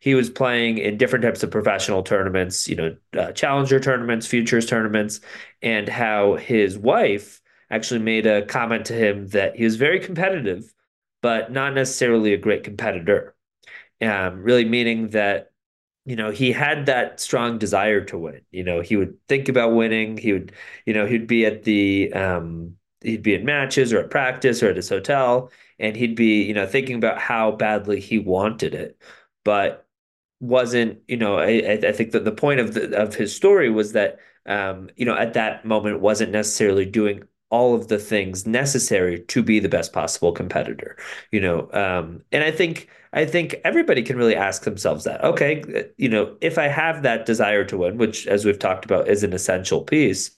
he 0.00 0.14
was 0.14 0.30
playing 0.30 0.78
in 0.78 0.96
different 0.96 1.24
types 1.24 1.42
of 1.42 1.50
professional 1.50 2.02
tournaments, 2.02 2.68
you 2.68 2.76
know, 2.76 2.96
uh, 3.18 3.32
challenger 3.32 3.80
tournaments, 3.80 4.26
futures 4.26 4.66
tournaments, 4.66 5.20
and 5.62 5.88
how 5.88 6.36
his 6.36 6.78
wife 6.78 7.40
actually 7.70 8.00
made 8.00 8.26
a 8.26 8.46
comment 8.46 8.86
to 8.86 8.94
him 8.94 9.28
that 9.28 9.56
he 9.56 9.64
was 9.64 9.76
very 9.76 10.00
competitive, 10.00 10.72
but 11.20 11.52
not 11.52 11.74
necessarily 11.74 12.32
a 12.32 12.38
great 12.38 12.64
competitor. 12.64 13.34
Um, 14.00 14.42
really 14.42 14.64
meaning 14.64 15.08
that 15.08 15.50
you 16.08 16.16
know 16.16 16.30
he 16.30 16.52
had 16.52 16.86
that 16.86 17.20
strong 17.20 17.58
desire 17.58 18.02
to 18.04 18.16
win 18.16 18.40
you 18.50 18.64
know 18.64 18.80
he 18.80 18.96
would 18.96 19.14
think 19.28 19.48
about 19.48 19.74
winning 19.74 20.16
he 20.16 20.32
would 20.32 20.52
you 20.86 20.94
know 20.94 21.04
he'd 21.04 21.26
be 21.26 21.44
at 21.44 21.64
the 21.64 22.10
um 22.14 22.77
he'd 23.00 23.22
be 23.22 23.34
in 23.34 23.44
matches 23.44 23.92
or 23.92 24.00
at 24.00 24.10
practice 24.10 24.62
or 24.62 24.70
at 24.70 24.76
his 24.76 24.88
hotel 24.88 25.50
and 25.78 25.96
he'd 25.96 26.16
be 26.16 26.42
you 26.42 26.54
know 26.54 26.66
thinking 26.66 26.96
about 26.96 27.18
how 27.18 27.52
badly 27.52 28.00
he 28.00 28.18
wanted 28.18 28.74
it 28.74 29.00
but 29.44 29.86
wasn't 30.40 30.98
you 31.08 31.16
know 31.16 31.38
i 31.38 31.78
i 31.84 31.92
think 31.92 32.12
that 32.12 32.24
the 32.24 32.32
point 32.32 32.60
of 32.60 32.74
the 32.74 32.96
of 32.96 33.14
his 33.14 33.34
story 33.34 33.70
was 33.70 33.92
that 33.92 34.18
um 34.46 34.88
you 34.96 35.04
know 35.04 35.16
at 35.16 35.34
that 35.34 35.64
moment 35.64 36.00
wasn't 36.00 36.30
necessarily 36.30 36.84
doing 36.84 37.22
all 37.50 37.74
of 37.74 37.88
the 37.88 37.98
things 37.98 38.46
necessary 38.46 39.20
to 39.20 39.42
be 39.42 39.58
the 39.58 39.68
best 39.68 39.92
possible 39.92 40.32
competitor 40.32 40.96
you 41.32 41.40
know 41.40 41.68
um 41.72 42.22
and 42.30 42.44
i 42.44 42.50
think 42.50 42.88
i 43.14 43.24
think 43.24 43.56
everybody 43.64 44.02
can 44.02 44.16
really 44.16 44.36
ask 44.36 44.62
themselves 44.62 45.04
that 45.04 45.22
okay 45.24 45.90
you 45.96 46.08
know 46.08 46.36
if 46.40 46.56
i 46.56 46.68
have 46.68 47.02
that 47.02 47.26
desire 47.26 47.64
to 47.64 47.78
win 47.78 47.96
which 47.98 48.26
as 48.28 48.44
we've 48.44 48.58
talked 48.58 48.84
about 48.84 49.08
is 49.08 49.24
an 49.24 49.32
essential 49.32 49.82
piece 49.82 50.37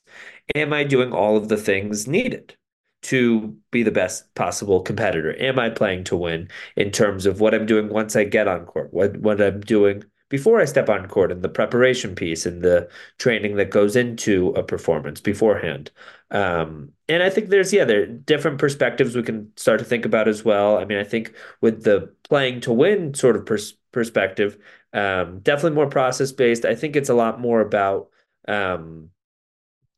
am 0.55 0.73
I 0.73 0.85
doing 0.85 1.13
all 1.13 1.37
of 1.37 1.49
the 1.49 1.57
things 1.57 2.07
needed 2.07 2.57
to 3.03 3.57
be 3.71 3.83
the 3.83 3.91
best 3.91 4.33
possible 4.35 4.81
competitor? 4.83 5.35
Am 5.41 5.59
I 5.59 5.71
playing 5.71 6.05
to 6.05 6.17
win 6.17 6.49
in 6.77 6.91
terms 6.91 7.27
of 7.27 7.41
what 7.41 7.55
I'm 7.55 7.67
doing 7.67 7.89
once 7.89 8.17
I 8.17 8.25
get 8.25 8.49
on 8.49 8.67
court, 8.67 8.93
what 8.93 9.17
what 9.19 9.41
I'm 9.41 9.61
doing 9.61 10.05
before 10.29 10.61
I 10.61 10.65
step 10.65 10.89
on 10.89 11.09
court 11.09 11.33
and 11.33 11.43
the 11.43 11.49
preparation 11.49 12.15
piece 12.15 12.47
and 12.47 12.63
the 12.63 12.89
training 13.19 13.57
that 13.57 13.71
goes 13.71 13.97
into 13.97 14.51
a 14.51 14.63
performance 14.63 15.21
beforehand. 15.21 15.91
Um, 16.31 16.93
and 17.09 17.23
I 17.23 17.31
think 17.31 17.49
there's 17.49 17.73
yeah, 17.73 17.85
there 17.85 18.03
are 18.03 18.07
different 18.07 18.59
perspectives 18.59 19.17
we 19.17 19.23
can 19.25 19.53
start 19.57 19.81
to 19.81 19.85
think 19.85 20.05
about 20.07 20.29
as 20.29 20.45
well. 20.45 20.79
I 20.79 20.85
mean, 20.85 20.99
I 20.99 21.05
think 21.05 21.35
with 21.61 21.83
the 21.85 22.15
playing 22.29 22.61
to 22.63 22.73
win 22.73 23.15
sort 23.15 23.37
of 23.37 23.45
pers- 23.47 23.75
perspective, 23.93 24.57
um, 24.93 25.41
definitely 25.41 25.77
more 25.77 25.89
process 25.89 26.33
based. 26.33 26.65
I 26.65 26.75
think 26.75 26.97
it's 26.97 27.09
a 27.09 27.15
lot 27.15 27.41
more 27.41 27.61
about 27.61 28.11
um, 28.49 29.11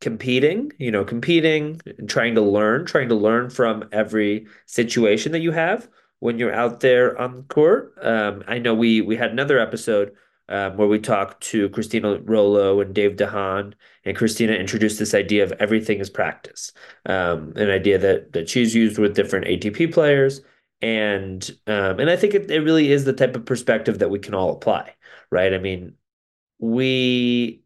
competing, 0.03 0.73
you 0.79 0.91
know, 0.91 1.05
competing 1.05 1.81
trying 2.07 2.35
to 2.35 2.43
learn, 2.43 2.85
trying 2.85 3.09
to 3.09 3.15
learn 3.15 3.49
from 3.49 3.89
every 3.93 4.47
situation 4.67 5.33
that 5.33 5.41
you 5.41 5.53
have 5.53 5.89
when 6.19 6.39
you're 6.39 6.53
out 6.53 6.81
there 6.81 7.19
on 7.19 7.37
the 7.37 7.43
court. 7.45 7.95
Um, 8.03 8.43
I 8.47 8.59
know 8.59 8.75
we 8.75 9.01
we 9.01 9.17
had 9.17 9.31
another 9.31 9.59
episode 9.59 10.13
um, 10.49 10.77
where 10.77 10.89
we 10.89 10.99
talked 10.99 11.43
to 11.45 11.69
Christina 11.71 12.19
Rollo 12.19 12.81
and 12.81 12.95
Dave 12.95 13.17
DeHaan, 13.17 13.75
and 14.05 14.17
Christina 14.17 14.53
introduced 14.53 14.99
this 14.99 15.15
idea 15.15 15.45
of 15.45 15.53
everything 15.53 16.01
is 16.01 16.11
practice, 16.11 16.73
um, 17.07 17.53
an 17.57 17.71
idea 17.71 17.97
that 17.99 18.33
that 18.33 18.51
she's 18.51 18.75
used 18.75 18.99
with 18.99 19.15
different 19.15 19.47
ATP 19.47 19.95
players. 19.95 20.43
And 20.83 21.49
um, 21.69 22.01
and 22.01 22.11
I 22.11 22.17
think 22.17 22.35
it, 22.35 22.51
it 22.51 22.61
really 22.61 22.91
is 22.91 23.05
the 23.05 23.13
type 23.13 23.37
of 23.37 23.47
perspective 23.47 24.01
that 24.01 24.11
we 24.11 24.19
can 24.19 24.35
all 24.35 24.51
apply, 24.53 24.95
right? 25.31 25.55
I 25.55 25.59
mean, 25.59 25.95
we 26.59 27.63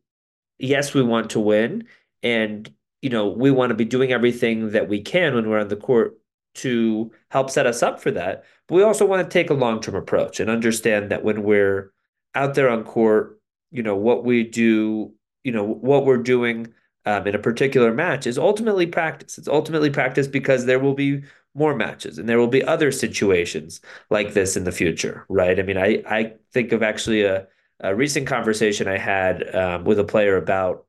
yes, 0.59 0.95
we 0.95 1.03
want 1.03 1.31
to 1.31 1.41
win, 1.41 1.87
and, 2.27 2.69
you 3.03 3.11
know, 3.11 3.29
we 3.29 3.53
want 3.53 3.71
to 3.71 3.77
be 3.77 3.85
doing 3.85 4.13
everything 4.13 4.71
that 4.71 4.89
we 4.89 5.01
can 5.01 5.37
when 5.37 5.49
we're 5.49 5.61
on 5.61 5.69
the 5.69 5.77
court 5.77 6.19
to 6.57 7.13
help 7.31 7.51
set 7.51 7.67
us 7.67 7.85
up 7.85 8.01
for 8.01 8.11
that. 8.11 8.45
But 8.67 8.75
we 8.75 8.83
also 8.83 9.07
want 9.07 9.23
to 9.23 9.33
take 9.33 9.49
a 9.49 9.55
long 9.55 9.81
term 9.81 9.95
approach 9.95 10.41
and 10.41 10.51
understand 10.51 11.13
that 11.13 11.23
when 11.23 11.45
we're 11.45 11.93
out 12.35 12.55
there 12.55 12.69
on 12.69 12.83
court, 12.83 13.41
you 13.71 13.83
know, 13.83 13.95
what 13.95 14.25
we 14.25 14.43
do, 14.43 15.13
you 15.45 15.53
know, 15.53 15.65
what 15.65 16.05
we're 16.05 16.17
doing 16.17 16.75
um, 17.05 17.29
in 17.29 17.37
a 17.37 17.39
particular 17.39 17.95
match 17.95 18.27
is 18.27 18.39
ultimately 18.39 18.87
practice. 18.87 19.39
It's 19.39 19.47
ultimately 19.47 19.91
practice 19.91 20.27
because 20.27 20.65
there 20.65 20.81
will 20.81 20.95
be 20.95 21.23
more 21.55 21.77
matches 21.77 22.19
and 22.19 22.29
there 22.29 22.39
will 22.39 22.49
be 22.49 22.65
other 22.65 22.91
situations 22.91 23.81
like 24.11 24.35
this 24.35 24.57
in 24.57 24.65
the 24.65 24.73
future, 24.73 25.25
right? 25.29 25.61
I 25.61 25.63
mean, 25.63 25.79
I, 25.79 26.03
I 26.09 26.33
think 26.53 26.73
of 26.73 26.83
actually 26.83 27.23
a, 27.23 27.47
a 27.81 27.95
recent 27.95 28.27
conversation 28.27 28.89
I 28.89 28.99
had 28.99 29.55
um, 29.55 29.85
with 29.85 30.01
a 30.01 30.05
player 30.05 30.37
about 30.37 30.86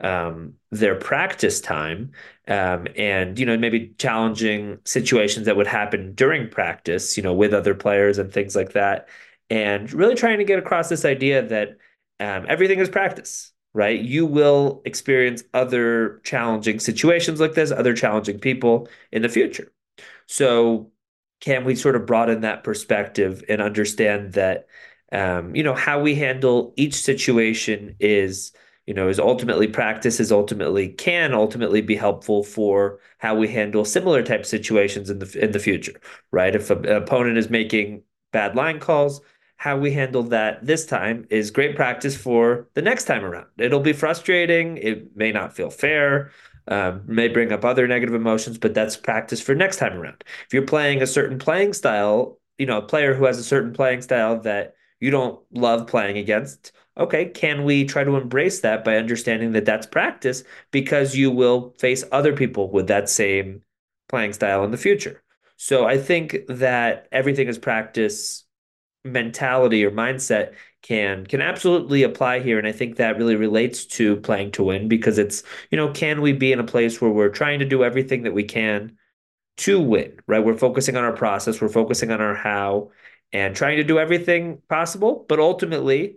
um, 0.00 0.54
their 0.70 0.96
practice 0.96 1.60
time 1.60 2.12
um, 2.48 2.86
and 2.96 3.38
you 3.38 3.46
know 3.46 3.56
maybe 3.56 3.94
challenging 3.98 4.78
situations 4.84 5.46
that 5.46 5.56
would 5.56 5.66
happen 5.66 6.14
during 6.14 6.48
practice 6.48 7.16
you 7.16 7.22
know 7.22 7.32
with 7.32 7.54
other 7.54 7.74
players 7.74 8.18
and 8.18 8.32
things 8.32 8.56
like 8.56 8.72
that 8.72 9.08
and 9.50 9.92
really 9.92 10.14
trying 10.14 10.38
to 10.38 10.44
get 10.44 10.58
across 10.58 10.88
this 10.88 11.04
idea 11.04 11.46
that 11.46 11.76
um, 12.20 12.44
everything 12.48 12.80
is 12.80 12.88
practice 12.88 13.52
right? 13.74 14.00
You 14.00 14.24
will 14.24 14.80
experience 14.84 15.42
other 15.52 16.20
challenging 16.24 16.78
situations 16.78 17.40
like 17.40 17.54
this 17.54 17.72
other 17.72 17.92
challenging 17.92 18.38
people 18.38 18.88
in 19.12 19.22
the 19.22 19.28
future. 19.28 19.72
So 20.26 20.92
can 21.40 21.64
we 21.64 21.74
sort 21.74 21.96
of 21.96 22.06
broaden 22.06 22.40
that 22.42 22.64
perspective 22.64 23.44
and 23.48 23.60
understand 23.60 24.32
that 24.34 24.66
um, 25.12 25.54
you 25.54 25.62
know 25.62 25.74
how 25.74 26.00
we 26.00 26.14
handle 26.14 26.72
each 26.76 26.94
situation 26.94 27.96
is 28.00 28.52
you 28.86 28.94
know, 28.94 29.08
is 29.08 29.18
ultimately 29.18 29.66
practice 29.66 30.20
is 30.20 30.30
ultimately 30.30 30.88
can 30.88 31.32
ultimately 31.32 31.80
be 31.80 31.96
helpful 31.96 32.42
for 32.42 32.98
how 33.18 33.34
we 33.34 33.48
handle 33.48 33.84
similar 33.84 34.22
type 34.22 34.44
situations 34.44 35.10
in 35.10 35.18
the 35.18 35.38
in 35.42 35.52
the 35.52 35.58
future, 35.58 35.94
right? 36.30 36.54
If 36.54 36.70
a, 36.70 36.76
an 36.76 37.02
opponent 37.02 37.38
is 37.38 37.48
making 37.48 38.02
bad 38.32 38.56
line 38.56 38.80
calls, 38.80 39.20
how 39.56 39.78
we 39.78 39.92
handle 39.92 40.22
that 40.24 40.64
this 40.66 40.84
time 40.84 41.26
is 41.30 41.50
great 41.50 41.76
practice 41.76 42.16
for 42.16 42.68
the 42.74 42.82
next 42.82 43.04
time 43.04 43.24
around. 43.24 43.46
It'll 43.56 43.80
be 43.80 43.92
frustrating. 43.92 44.76
It 44.76 45.16
may 45.16 45.32
not 45.32 45.56
feel 45.56 45.70
fair. 45.70 46.30
Um, 46.66 47.02
may 47.06 47.28
bring 47.28 47.52
up 47.52 47.64
other 47.64 47.86
negative 47.86 48.14
emotions, 48.14 48.56
but 48.58 48.74
that's 48.74 48.96
practice 48.96 49.40
for 49.40 49.54
next 49.54 49.76
time 49.76 49.94
around. 49.94 50.24
If 50.46 50.54
you're 50.54 50.62
playing 50.62 51.02
a 51.02 51.06
certain 51.06 51.38
playing 51.38 51.74
style, 51.74 52.38
you 52.58 52.66
know, 52.66 52.78
a 52.78 52.82
player 52.82 53.14
who 53.14 53.26
has 53.26 53.38
a 53.38 53.44
certain 53.44 53.72
playing 53.72 54.00
style 54.02 54.40
that 54.40 54.74
you 54.98 55.10
don't 55.10 55.40
love 55.52 55.86
playing 55.86 56.16
against, 56.16 56.72
okay, 56.96 57.26
can 57.26 57.64
we 57.64 57.84
try 57.84 58.04
to 58.04 58.16
embrace 58.16 58.60
that 58.60 58.84
by 58.84 58.96
understanding 58.96 59.52
that 59.52 59.64
that's 59.64 59.86
practice 59.86 60.44
because 60.70 61.16
you 61.16 61.30
will 61.30 61.74
face 61.78 62.04
other 62.12 62.34
people 62.34 62.70
with 62.70 62.86
that 62.88 63.08
same 63.08 63.62
playing 64.08 64.32
style 64.32 64.64
in 64.64 64.70
the 64.70 64.76
future? 64.76 65.22
So 65.56 65.86
I 65.86 65.98
think 65.98 66.38
that 66.48 67.08
everything 67.12 67.48
is 67.48 67.58
practice 67.58 68.44
mentality 69.04 69.84
or 69.84 69.90
mindset 69.90 70.54
can 70.82 71.26
can 71.26 71.42
absolutely 71.42 72.02
apply 72.02 72.40
here 72.40 72.58
and 72.58 72.66
i 72.66 72.72
think 72.72 72.96
that 72.96 73.18
really 73.18 73.36
relates 73.36 73.84
to 73.84 74.16
playing 74.16 74.50
to 74.50 74.62
win 74.64 74.88
because 74.88 75.18
it's 75.18 75.42
you 75.70 75.76
know 75.76 75.90
can 75.92 76.22
we 76.22 76.32
be 76.32 76.52
in 76.52 76.58
a 76.58 76.64
place 76.64 77.00
where 77.00 77.10
we're 77.10 77.28
trying 77.28 77.58
to 77.58 77.64
do 77.66 77.84
everything 77.84 78.22
that 78.22 78.32
we 78.32 78.42
can 78.42 78.96
to 79.58 79.78
win 79.78 80.18
right 80.26 80.44
we're 80.44 80.56
focusing 80.56 80.96
on 80.96 81.04
our 81.04 81.12
process 81.12 81.60
we're 81.60 81.68
focusing 81.68 82.10
on 82.10 82.20
our 82.20 82.34
how 82.34 82.90
and 83.32 83.54
trying 83.54 83.76
to 83.76 83.84
do 83.84 83.98
everything 83.98 84.58
possible 84.68 85.26
but 85.28 85.38
ultimately 85.38 86.16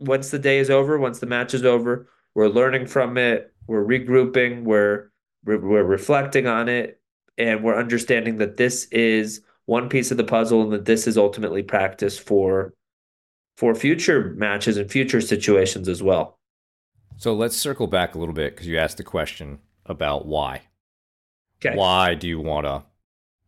once 0.00 0.30
the 0.30 0.38
day 0.38 0.58
is 0.58 0.70
over, 0.70 0.98
once 0.98 1.18
the 1.18 1.26
match 1.26 1.54
is 1.54 1.64
over, 1.64 2.08
we're 2.34 2.48
learning 2.48 2.86
from 2.86 3.16
it, 3.18 3.52
we're 3.66 3.84
regrouping, 3.84 4.64
we're 4.64 5.10
we're 5.44 5.84
reflecting 5.84 6.46
on 6.46 6.68
it, 6.68 7.00
and 7.36 7.62
we're 7.62 7.78
understanding 7.78 8.38
that 8.38 8.56
this 8.56 8.84
is 8.86 9.40
one 9.66 9.88
piece 9.88 10.10
of 10.10 10.16
the 10.16 10.24
puzzle 10.24 10.62
and 10.62 10.72
that 10.72 10.84
this 10.84 11.06
is 11.06 11.16
ultimately 11.16 11.62
practice 11.62 12.18
for 12.18 12.74
for 13.56 13.74
future 13.74 14.34
matches 14.36 14.76
and 14.76 14.90
future 14.90 15.20
situations 15.20 15.88
as 15.88 16.02
well. 16.02 16.38
So 17.16 17.34
let's 17.34 17.56
circle 17.56 17.88
back 17.88 18.14
a 18.14 18.18
little 18.18 18.34
bit 18.34 18.54
because 18.54 18.68
you 18.68 18.78
asked 18.78 18.98
the 18.98 19.04
question 19.04 19.58
about 19.84 20.26
why. 20.26 20.62
Okay. 21.60 21.76
Why 21.76 22.14
do 22.14 22.28
you 22.28 22.40
want 22.40 22.66
to 22.66 22.84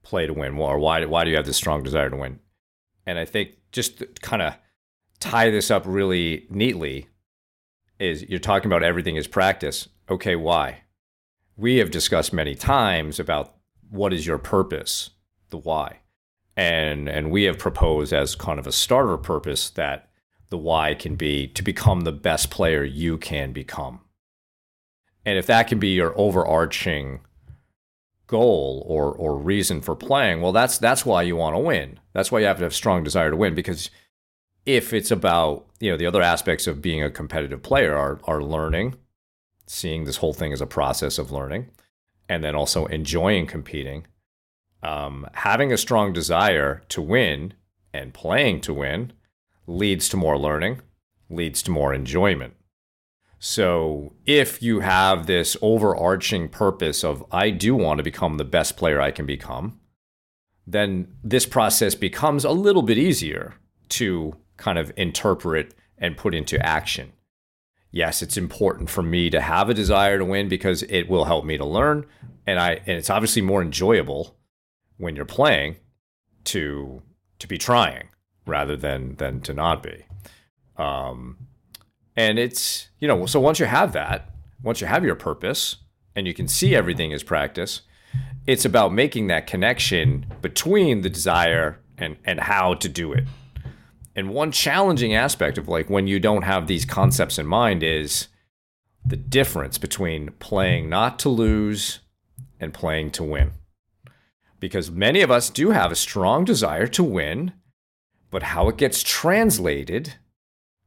play 0.02 0.26
to 0.26 0.32
win? 0.32 0.58
Or 0.58 0.80
why, 0.80 1.04
why 1.04 1.24
do 1.24 1.30
you 1.30 1.36
have 1.36 1.46
this 1.46 1.56
strong 1.56 1.84
desire 1.84 2.10
to 2.10 2.16
win? 2.16 2.40
And 3.06 3.18
I 3.18 3.24
think 3.24 3.52
just 3.70 4.02
kind 4.20 4.42
of 4.42 4.54
tie 5.20 5.50
this 5.50 5.70
up 5.70 5.84
really 5.86 6.46
neatly 6.50 7.08
is 7.98 8.28
you're 8.28 8.38
talking 8.38 8.66
about 8.66 8.82
everything 8.82 9.16
is 9.16 9.26
practice. 9.26 9.88
Okay, 10.08 10.34
why? 10.34 10.82
We 11.56 11.76
have 11.76 11.90
discussed 11.90 12.32
many 12.32 12.54
times 12.54 13.20
about 13.20 13.54
what 13.90 14.12
is 14.12 14.26
your 14.26 14.38
purpose, 14.38 15.10
the 15.50 15.58
why. 15.58 15.98
And 16.56 17.08
and 17.08 17.30
we 17.30 17.44
have 17.44 17.58
proposed 17.58 18.12
as 18.12 18.34
kind 18.34 18.58
of 18.58 18.66
a 18.66 18.72
starter 18.72 19.16
purpose 19.16 19.70
that 19.70 20.10
the 20.48 20.58
why 20.58 20.94
can 20.94 21.14
be 21.14 21.46
to 21.48 21.62
become 21.62 22.00
the 22.00 22.12
best 22.12 22.50
player 22.50 22.82
you 22.82 23.18
can 23.18 23.52
become. 23.52 24.00
And 25.24 25.38
if 25.38 25.46
that 25.46 25.68
can 25.68 25.78
be 25.78 25.94
your 25.94 26.18
overarching 26.18 27.20
goal 28.26 28.84
or 28.88 29.12
or 29.12 29.36
reason 29.36 29.80
for 29.80 29.94
playing, 29.94 30.40
well 30.40 30.52
that's 30.52 30.78
that's 30.78 31.06
why 31.06 31.22
you 31.22 31.36
want 31.36 31.54
to 31.54 31.60
win. 31.60 32.00
That's 32.14 32.32
why 32.32 32.40
you 32.40 32.46
have 32.46 32.58
to 32.58 32.64
have 32.64 32.74
strong 32.74 33.04
desire 33.04 33.30
to 33.30 33.36
win 33.36 33.54
because 33.54 33.90
if 34.66 34.92
it's 34.92 35.10
about, 35.10 35.66
you 35.80 35.90
know, 35.90 35.96
the 35.96 36.06
other 36.06 36.22
aspects 36.22 36.66
of 36.66 36.82
being 36.82 37.02
a 37.02 37.10
competitive 37.10 37.62
player 37.62 37.96
are 37.96 38.20
are 38.24 38.42
learning, 38.42 38.94
seeing 39.66 40.04
this 40.04 40.18
whole 40.18 40.34
thing 40.34 40.52
as 40.52 40.60
a 40.60 40.66
process 40.66 41.18
of 41.18 41.32
learning, 41.32 41.70
and 42.28 42.44
then 42.44 42.54
also 42.54 42.86
enjoying 42.86 43.46
competing. 43.46 44.06
Um, 44.82 45.26
having 45.34 45.72
a 45.72 45.76
strong 45.76 46.12
desire 46.12 46.82
to 46.88 47.02
win 47.02 47.52
and 47.92 48.14
playing 48.14 48.62
to 48.62 48.72
win 48.72 49.12
leads 49.66 50.08
to 50.08 50.16
more 50.16 50.38
learning, 50.38 50.80
leads 51.28 51.62
to 51.64 51.70
more 51.70 51.92
enjoyment. 51.92 52.54
So 53.38 54.12
if 54.26 54.62
you 54.62 54.80
have 54.80 55.26
this 55.26 55.56
overarching 55.62 56.48
purpose 56.50 57.02
of, 57.02 57.24
I 57.32 57.50
do 57.50 57.74
want 57.74 57.98
to 57.98 58.04
become 58.04 58.36
the 58.36 58.44
best 58.44 58.76
player 58.76 59.00
I 59.00 59.10
can 59.10 59.24
become, 59.26 59.80
then 60.66 61.08
this 61.24 61.46
process 61.46 61.94
becomes 61.94 62.44
a 62.44 62.50
little 62.50 62.82
bit 62.82 62.98
easier 62.98 63.54
to 63.90 64.36
kind 64.60 64.78
of 64.78 64.92
interpret 64.96 65.74
and 65.98 66.16
put 66.16 66.34
into 66.34 66.64
action. 66.64 67.12
Yes, 67.90 68.22
it's 68.22 68.36
important 68.36 68.88
for 68.88 69.02
me 69.02 69.30
to 69.30 69.40
have 69.40 69.68
a 69.68 69.74
desire 69.74 70.18
to 70.18 70.24
win 70.24 70.48
because 70.48 70.84
it 70.84 71.08
will 71.08 71.24
help 71.24 71.44
me 71.44 71.58
to 71.58 71.64
learn. 71.64 72.06
And 72.46 72.60
I 72.60 72.74
and 72.86 72.96
it's 72.96 73.10
obviously 73.10 73.42
more 73.42 73.62
enjoyable 73.62 74.36
when 74.96 75.16
you're 75.16 75.24
playing 75.24 75.76
to 76.44 77.02
to 77.40 77.48
be 77.48 77.58
trying 77.58 78.08
rather 78.46 78.76
than 78.76 79.16
than 79.16 79.40
to 79.40 79.52
not 79.52 79.82
be. 79.82 80.04
Um, 80.76 81.48
and 82.16 82.38
it's 82.38 82.88
you 83.00 83.08
know 83.08 83.26
so 83.26 83.40
once 83.40 83.58
you 83.58 83.66
have 83.66 83.92
that, 83.94 84.30
once 84.62 84.80
you 84.80 84.86
have 84.86 85.04
your 85.04 85.16
purpose 85.16 85.76
and 86.14 86.26
you 86.28 86.34
can 86.34 86.46
see 86.46 86.76
everything 86.76 87.12
as 87.12 87.24
practice, 87.24 87.82
it's 88.46 88.64
about 88.64 88.92
making 88.92 89.26
that 89.28 89.48
connection 89.48 90.26
between 90.42 91.00
the 91.00 91.10
desire 91.10 91.80
and 91.98 92.16
and 92.24 92.38
how 92.38 92.74
to 92.74 92.88
do 92.88 93.12
it. 93.12 93.24
And 94.16 94.30
one 94.30 94.52
challenging 94.52 95.14
aspect 95.14 95.56
of 95.56 95.68
like 95.68 95.88
when 95.88 96.06
you 96.06 96.18
don't 96.18 96.42
have 96.42 96.66
these 96.66 96.84
concepts 96.84 97.38
in 97.38 97.46
mind 97.46 97.82
is 97.82 98.28
the 99.04 99.16
difference 99.16 99.78
between 99.78 100.30
playing 100.38 100.88
not 100.88 101.18
to 101.20 101.28
lose 101.28 102.00
and 102.58 102.74
playing 102.74 103.10
to 103.12 103.24
win. 103.24 103.52
Because 104.58 104.90
many 104.90 105.22
of 105.22 105.30
us 105.30 105.48
do 105.48 105.70
have 105.70 105.90
a 105.90 105.96
strong 105.96 106.44
desire 106.44 106.86
to 106.88 107.02
win, 107.02 107.52
but 108.30 108.42
how 108.42 108.68
it 108.68 108.76
gets 108.76 109.02
translated 109.02 110.14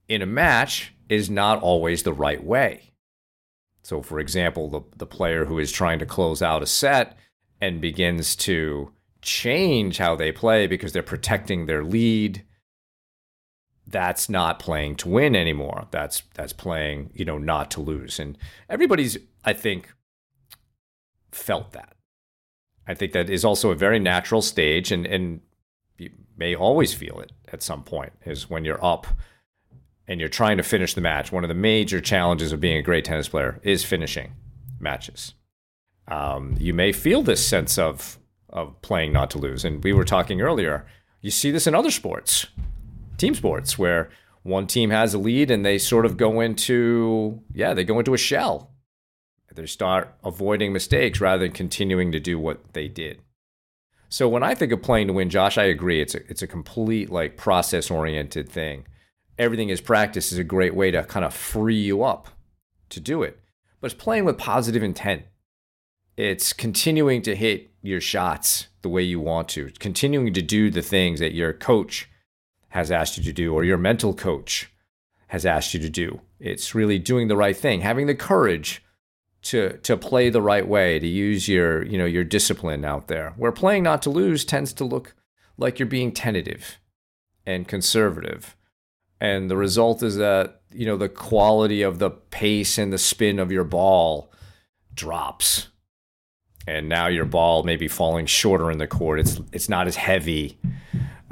in 0.08 0.22
a 0.22 0.28
match 0.28 0.94
is 1.10 1.30
not 1.30 1.62
always 1.62 2.04
the 2.04 2.14
right 2.14 2.44
way. 2.44 2.94
So, 3.82 4.02
for 4.02 4.20
example, 4.20 4.70
the, 4.70 4.82
the 4.96 5.06
player 5.06 5.46
who 5.46 5.60
is 5.60 5.72
trying 5.72 6.00
to 6.00 6.06
close 6.06 6.42
out 6.42 6.64
a 6.64 6.66
set 6.66 7.18
and 7.60 7.82
begins 7.82 8.36
to 8.38 8.92
change 9.22 9.98
how 9.98 10.16
they 10.16 10.32
play 10.32 10.68
because 10.68 10.94
they're 10.94 11.04
protecting 11.04 11.66
their 11.66 11.84
lead, 11.84 12.44
that's 13.88 14.30
not 14.30 14.60
playing 14.60 14.96
to 14.98 15.10
win 15.10 15.36
anymore. 15.36 15.88
That's 15.92 16.24
that's 16.34 16.54
playing, 16.54 17.12
you 17.14 17.26
know, 17.26 17.38
not 17.38 17.70
to 17.72 17.82
lose. 17.82 18.20
And 18.20 18.38
everybody's, 18.70 19.18
I 19.44 19.54
think, 19.54 19.94
felt 21.32 21.74
that. 21.74 21.96
I 22.88 22.94
think 22.94 23.14
that 23.14 23.30
is 23.30 23.46
also 23.46 23.72
a 23.72 23.76
very 23.76 24.00
natural 24.00 24.42
stage 24.42 24.92
and, 24.92 25.06
and 25.06 25.42
you 25.98 26.12
may 26.38 26.56
always 26.56 26.94
feel 26.94 27.20
it 27.20 27.32
at 27.52 27.64
some 27.64 27.84
point 27.84 28.14
is 28.26 28.50
when 28.50 28.66
you're 28.66 28.84
up 28.84 29.08
and 30.08 30.20
you're 30.20 30.30
trying 30.30 30.58
to 30.58 30.64
finish 30.64 30.94
the 30.94 31.02
match. 31.02 31.32
One 31.32 31.44
of 31.44 31.48
the 31.48 31.54
major 31.54 32.02
challenges 32.02 32.52
of 32.52 32.60
being 32.60 32.78
a 32.78 32.82
great 32.82 33.06
tennis 33.06 33.30
player 33.30 33.60
is 33.64 33.86
finishing 33.86 34.34
matches. 34.80 35.34
Um, 36.08 36.58
you 36.60 36.74
may 36.74 36.92
feel 36.92 37.24
this 37.24 37.46
sense 37.46 37.78
of 37.78 38.20
of 38.50 38.80
playing 38.84 39.12
not 39.12 39.32
to 39.32 39.40
lose, 39.40 39.66
and 39.66 39.84
we 39.84 39.94
were 39.94 40.04
talking 40.04 40.40
earlier. 40.40 40.86
You 41.22 41.32
see 41.32 41.50
this 41.50 41.66
in 41.66 41.74
other 41.74 41.90
sports, 41.90 42.46
team 43.18 43.36
sports, 43.36 43.78
where 43.78 44.10
one 44.44 44.68
team 44.68 44.90
has 44.90 45.14
a 45.14 45.18
lead 45.18 45.50
and 45.50 45.66
they 45.66 45.78
sort 45.78 46.06
of 46.06 46.18
go 46.18 46.42
into 46.42 47.42
yeah 47.54 47.74
they 47.74 47.84
go 47.84 48.00
into 48.00 48.14
a 48.14 48.18
shell. 48.18 48.72
They 49.56 49.66
start 49.68 50.16
avoiding 50.24 50.74
mistakes 50.74 51.22
rather 51.22 51.44
than 51.44 51.52
continuing 51.52 52.12
to 52.12 52.20
do 52.20 52.40
what 52.40 52.74
they 52.74 52.88
did. 52.88 53.22
So 54.10 54.28
when 54.28 54.44
I 54.44 54.56
think 54.56 54.72
of 54.72 54.82
playing 54.82 55.08
to 55.08 55.14
win, 55.14 55.30
Josh, 55.30 55.58
I 55.58 55.64
agree. 55.64 56.02
It's 56.02 56.16
a, 56.16 56.20
it's 56.30 56.42
a 56.42 56.48
complete 56.48 57.10
like 57.10 57.38
process 57.38 57.90
oriented 57.90 58.50
thing. 58.50 58.86
Everything 59.38 59.70
is 59.70 59.82
practice 59.82 60.32
is 60.32 60.38
a 60.38 60.44
great 60.44 60.76
way 60.76 60.92
to 60.92 61.04
kind 61.04 61.26
of 61.26 61.34
free 61.34 61.80
you 61.80 62.04
up 62.04 62.30
to 62.90 63.00
do 63.00 63.24
it. 63.24 63.40
But 63.82 63.92
it's 63.92 64.02
playing 64.02 64.26
with 64.26 64.38
positive 64.38 64.84
intent. 64.84 65.24
It's 66.16 66.54
continuing 66.54 67.24
to 67.24 67.36
hit 67.36 67.72
your 67.82 68.02
shots 68.02 68.68
the 68.84 68.90
way 68.90 69.02
you 69.02 69.20
want 69.20 69.50
to, 69.50 69.72
continuing 69.80 70.34
to 70.34 70.42
do 70.42 70.70
the 70.70 70.84
things 70.84 71.20
that 71.20 71.34
your 71.34 71.52
coach 71.52 72.08
has 72.74 72.90
asked 72.90 73.18
you 73.18 73.24
to 73.24 73.32
do 73.32 73.54
or 73.54 73.64
your 73.64 73.78
mental 73.78 74.16
coach 74.16 74.68
has 75.28 75.46
asked 75.46 75.76
you 75.76 75.80
to 75.80 75.90
do. 75.90 76.22
It's 76.40 76.74
really 76.74 76.98
doing 76.98 77.28
the 77.28 77.38
right 77.38 77.56
thing, 77.56 77.82
having 77.82 78.08
the 78.08 78.16
courage 78.16 78.84
to 79.44 79.78
to 79.84 79.96
play 79.96 80.32
the 80.32 80.42
right 80.42 80.68
way, 80.68 80.98
to 80.98 81.06
use 81.08 81.48
your 81.48 81.86
you 81.86 82.00
know 82.00 82.06
your 82.06 82.24
discipline 82.24 82.84
out 82.84 83.08
there. 83.08 83.34
Where 83.38 83.52
playing 83.52 83.84
not 83.84 84.02
to 84.04 84.10
lose 84.10 84.44
tends 84.44 84.74
to 84.74 84.86
look 84.86 85.14
like 85.56 85.78
you're 85.78 85.86
being 85.86 86.12
tentative 86.12 86.80
and 87.46 87.68
conservative, 87.68 88.56
and 89.22 89.52
the 89.52 89.58
result 89.58 90.02
is 90.02 90.16
that 90.18 90.62
you 90.72 90.88
know 90.88 90.98
the 90.98 91.10
quality 91.10 91.84
of 91.84 92.00
the 92.00 92.10
pace 92.10 92.80
and 92.80 92.92
the 92.92 92.98
spin 92.98 93.38
of 93.38 93.52
your 93.52 93.66
ball 93.66 94.32
drops, 94.96 95.68
and 96.66 96.90
now 96.90 97.06
your 97.06 97.26
ball 97.26 97.62
may 97.62 97.76
be 97.76 97.88
falling 97.88 98.26
shorter 98.26 98.72
in 98.72 98.80
the 98.80 98.88
court. 98.88 99.20
It's 99.20 99.40
it's 99.52 99.70
not 99.70 99.86
as 99.86 99.96
heavy. 99.96 100.58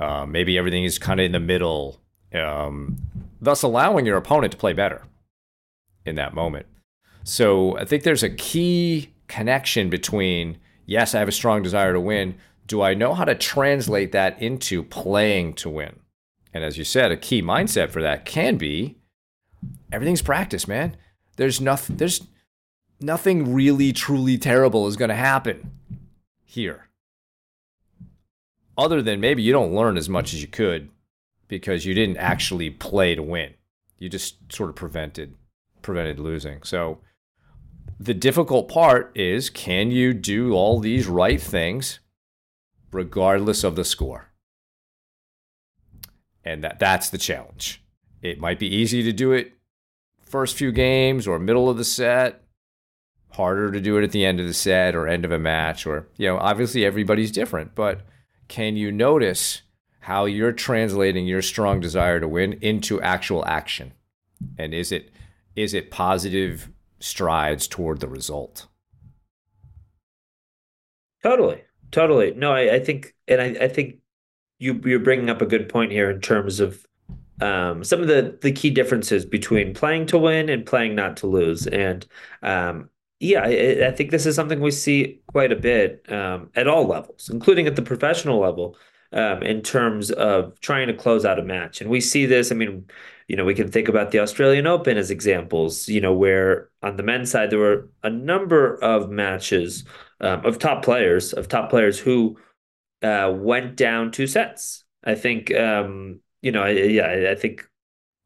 Uh, 0.02 0.26
maybe 0.26 0.58
everything 0.58 0.84
is 0.84 0.98
kind 0.98 1.20
of 1.20 1.26
in 1.28 1.32
the 1.32 1.40
middle, 1.40 2.02
um, 2.34 2.98
thus 3.40 3.62
allowing 3.62 4.06
your 4.06 4.18
opponent 4.18 4.52
to 4.52 4.58
play 4.58 4.74
better 4.74 5.04
in 6.06 6.16
that 6.16 6.34
moment. 6.34 6.66
So 7.24 7.78
I 7.78 7.86
think 7.86 8.02
there's 8.02 8.24
a 8.24 8.30
key 8.30 9.14
connection 9.28 9.92
between 9.92 10.58
yes, 10.88 11.14
I 11.14 11.20
have 11.20 11.28
a 11.28 11.32
strong 11.32 11.62
desire 11.62 11.94
to 11.94 12.00
win. 12.00 12.36
Do 12.66 12.82
I 12.82 12.96
know 12.96 13.14
how 13.14 13.26
to 13.26 13.36
translate 13.36 14.12
that 14.12 14.42
into 14.42 14.84
playing 14.84 15.54
to 15.56 15.70
win? 15.70 16.00
And 16.54 16.64
as 16.64 16.78
you 16.78 16.84
said, 16.84 17.12
a 17.12 17.18
key 17.18 17.42
mindset 17.42 17.92
for 17.92 18.02
that 18.02 18.26
can 18.26 18.58
be 18.58 18.98
everything's 19.92 20.22
practice, 20.22 20.68
man. 20.68 20.98
There's 21.38 21.62
nothing 21.62 21.98
there's 21.98 22.26
nothing 23.00 23.54
really 23.54 23.94
truly 23.94 24.38
terrible 24.38 24.88
is 24.88 24.98
going 24.98 25.10
to 25.10 25.16
happen 25.16 25.72
here. 26.44 26.88
Other 28.82 29.04
than 29.04 29.20
maybe 29.20 29.44
you 29.44 29.54
don't 29.54 29.76
learn 29.76 29.96
as 29.96 30.10
much 30.10 30.34
as 30.34 30.42
you 30.42 30.48
could 30.48 30.90
because 31.48 31.86
you 31.86 31.94
didn't 31.94 32.18
actually 32.18 32.72
play 32.72 33.14
to 33.14 33.22
win. 33.22 33.54
You 34.00 34.10
just 34.10 34.52
sort 34.52 34.72
of 34.72 34.76
prevented 34.76 35.36
prevented 35.84 36.20
losing. 36.20 36.64
So 36.64 36.98
the 38.00 38.16
difficult 38.16 38.68
part 38.68 39.12
is 39.14 39.52
can 39.52 39.92
you 39.92 40.16
do 40.16 40.54
all 40.54 40.80
these 40.80 41.06
right 41.06 41.40
things 41.40 42.00
regardless 42.92 43.64
of 43.64 43.76
the 43.76 43.86
score? 43.86 44.32
And 46.44 46.64
that, 46.64 46.80
that's 46.80 47.10
the 47.10 47.20
challenge. 47.20 47.84
It 48.24 48.40
might 48.40 48.58
be 48.58 48.76
easy 48.76 49.04
to 49.04 49.14
do 49.14 49.32
it 49.32 49.54
first 50.24 50.58
few 50.58 50.72
games 50.72 51.28
or 51.28 51.38
middle 51.38 51.70
of 51.70 51.78
the 51.78 51.86
set, 51.86 52.42
harder 53.34 53.72
to 53.72 53.80
do 53.80 53.98
it 53.98 54.04
at 54.04 54.12
the 54.12 54.26
end 54.26 54.40
of 54.40 54.48
the 54.48 54.54
set 54.56 54.96
or 54.96 55.08
end 55.08 55.24
of 55.24 55.32
a 55.32 55.38
match 55.38 55.86
or 55.86 56.08
you 56.18 56.26
know, 56.26 56.40
obviously 56.40 56.84
everybody's 56.84 57.32
different, 57.32 57.76
but 57.76 58.02
can 58.52 58.76
you 58.76 58.92
notice 58.92 59.64
how 60.02 60.26
you're 60.26 60.52
translating 60.52 61.26
your 61.26 61.42
strong 61.42 61.80
desire 61.80 62.20
to 62.20 62.28
win 62.28 62.54
into 62.62 63.02
actual 63.02 63.44
action? 63.48 63.94
And 64.58 64.74
is 64.74 64.92
it 64.92 65.10
is 65.56 65.74
it 65.74 65.92
positive 65.92 66.70
strides 67.02 67.68
toward 67.68 68.00
the 68.00 68.08
result. 68.08 68.68
Totally, 71.24 71.64
totally. 71.92 72.34
No, 72.36 72.52
I, 72.52 72.76
I 72.76 72.80
think, 72.80 73.16
and 73.28 73.42
I, 73.42 73.66
I 73.66 73.68
think 73.68 73.98
you 74.60 74.80
you're 74.86 75.00
bringing 75.00 75.30
up 75.30 75.42
a 75.42 75.46
good 75.46 75.70
point 75.70 75.92
here 75.92 76.10
in 76.10 76.22
terms 76.22 76.60
of 76.60 76.86
um, 77.42 77.84
some 77.84 78.02
of 78.02 78.08
the 78.08 78.38
the 78.42 78.52
key 78.52 78.70
differences 78.70 79.26
between 79.26 79.74
playing 79.74 80.06
to 80.08 80.18
win 80.18 80.50
and 80.50 80.66
playing 80.66 80.96
not 80.96 81.18
to 81.18 81.28
lose. 81.28 81.68
And 81.68 82.06
um, 82.42 82.90
yeah, 83.22 83.42
I, 83.44 83.88
I, 83.90 83.92
think 83.92 84.10
this 84.10 84.26
is 84.26 84.36
something 84.36 84.60
we 84.60 84.72
see 84.72 85.22
quite 85.28 85.52
a 85.52 85.56
bit 85.56 86.12
um, 86.12 86.50
at 86.56 86.68
all 86.68 86.88
levels, 86.88 87.30
including 87.30 87.68
at 87.68 87.76
the 87.76 87.84
professional 87.84 88.40
level, 88.40 88.76
um, 89.14 89.44
in 89.44 89.62
terms 89.62 90.10
of 90.10 90.60
trying 90.60 90.88
to 90.88 90.94
close 90.94 91.24
out 91.24 91.38
a 91.38 91.44
match. 91.44 91.82
And 91.82 91.90
we 91.90 92.02
see 92.02 92.26
this. 92.26 92.52
I 92.52 92.56
mean, 92.56 92.88
you 93.28 93.36
know, 93.36 93.46
we 93.46 93.54
can 93.54 93.70
think 93.70 93.88
about 93.88 94.10
the 94.10 94.20
Australian 94.20 94.66
Open 94.66 94.98
as 94.98 95.12
examples. 95.12 95.88
You 95.88 96.02
know, 96.02 96.14
where 96.14 96.70
on 96.82 96.98
the 96.98 97.04
men's 97.04 97.30
side 97.30 97.52
there 97.52 97.60
were 97.60 97.88
a 98.02 98.10
number 98.10 98.84
of 98.84 99.12
matches 99.12 99.86
um, 100.20 100.44
of 100.44 100.58
top 100.58 100.84
players, 100.84 101.32
of 101.32 101.48
top 101.48 101.70
players 101.70 102.00
who 102.00 102.40
uh, 103.04 103.32
went 103.36 103.76
down 103.76 104.10
two 104.10 104.26
sets. 104.26 104.84
I 105.04 105.14
think, 105.14 105.54
um, 105.54 106.22
you 106.42 106.52
know, 106.52 106.64
I, 106.64 106.70
yeah, 106.72 107.28
I 107.30 107.36
think 107.36 107.68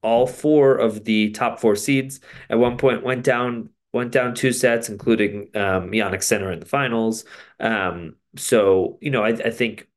all 0.02 0.26
four 0.26 0.76
of 0.76 1.04
the 1.04 1.32
top 1.32 1.60
four 1.60 1.76
seeds 1.76 2.22
at 2.50 2.60
one 2.60 2.78
point 2.78 3.04
went 3.04 3.24
down 3.24 3.70
went 3.96 4.12
down 4.12 4.36
two 4.36 4.52
sets, 4.52 4.90
including 4.90 5.50
um, 5.56 5.90
Jannik 5.92 6.22
Sinner 6.22 6.52
in 6.52 6.60
the 6.60 6.66
finals. 6.66 7.24
Um, 7.62 8.18
so 8.36 8.98
you 9.00 9.10
know, 9.10 9.24
I, 9.24 9.30
I, 9.30 9.50
think 9.52 9.88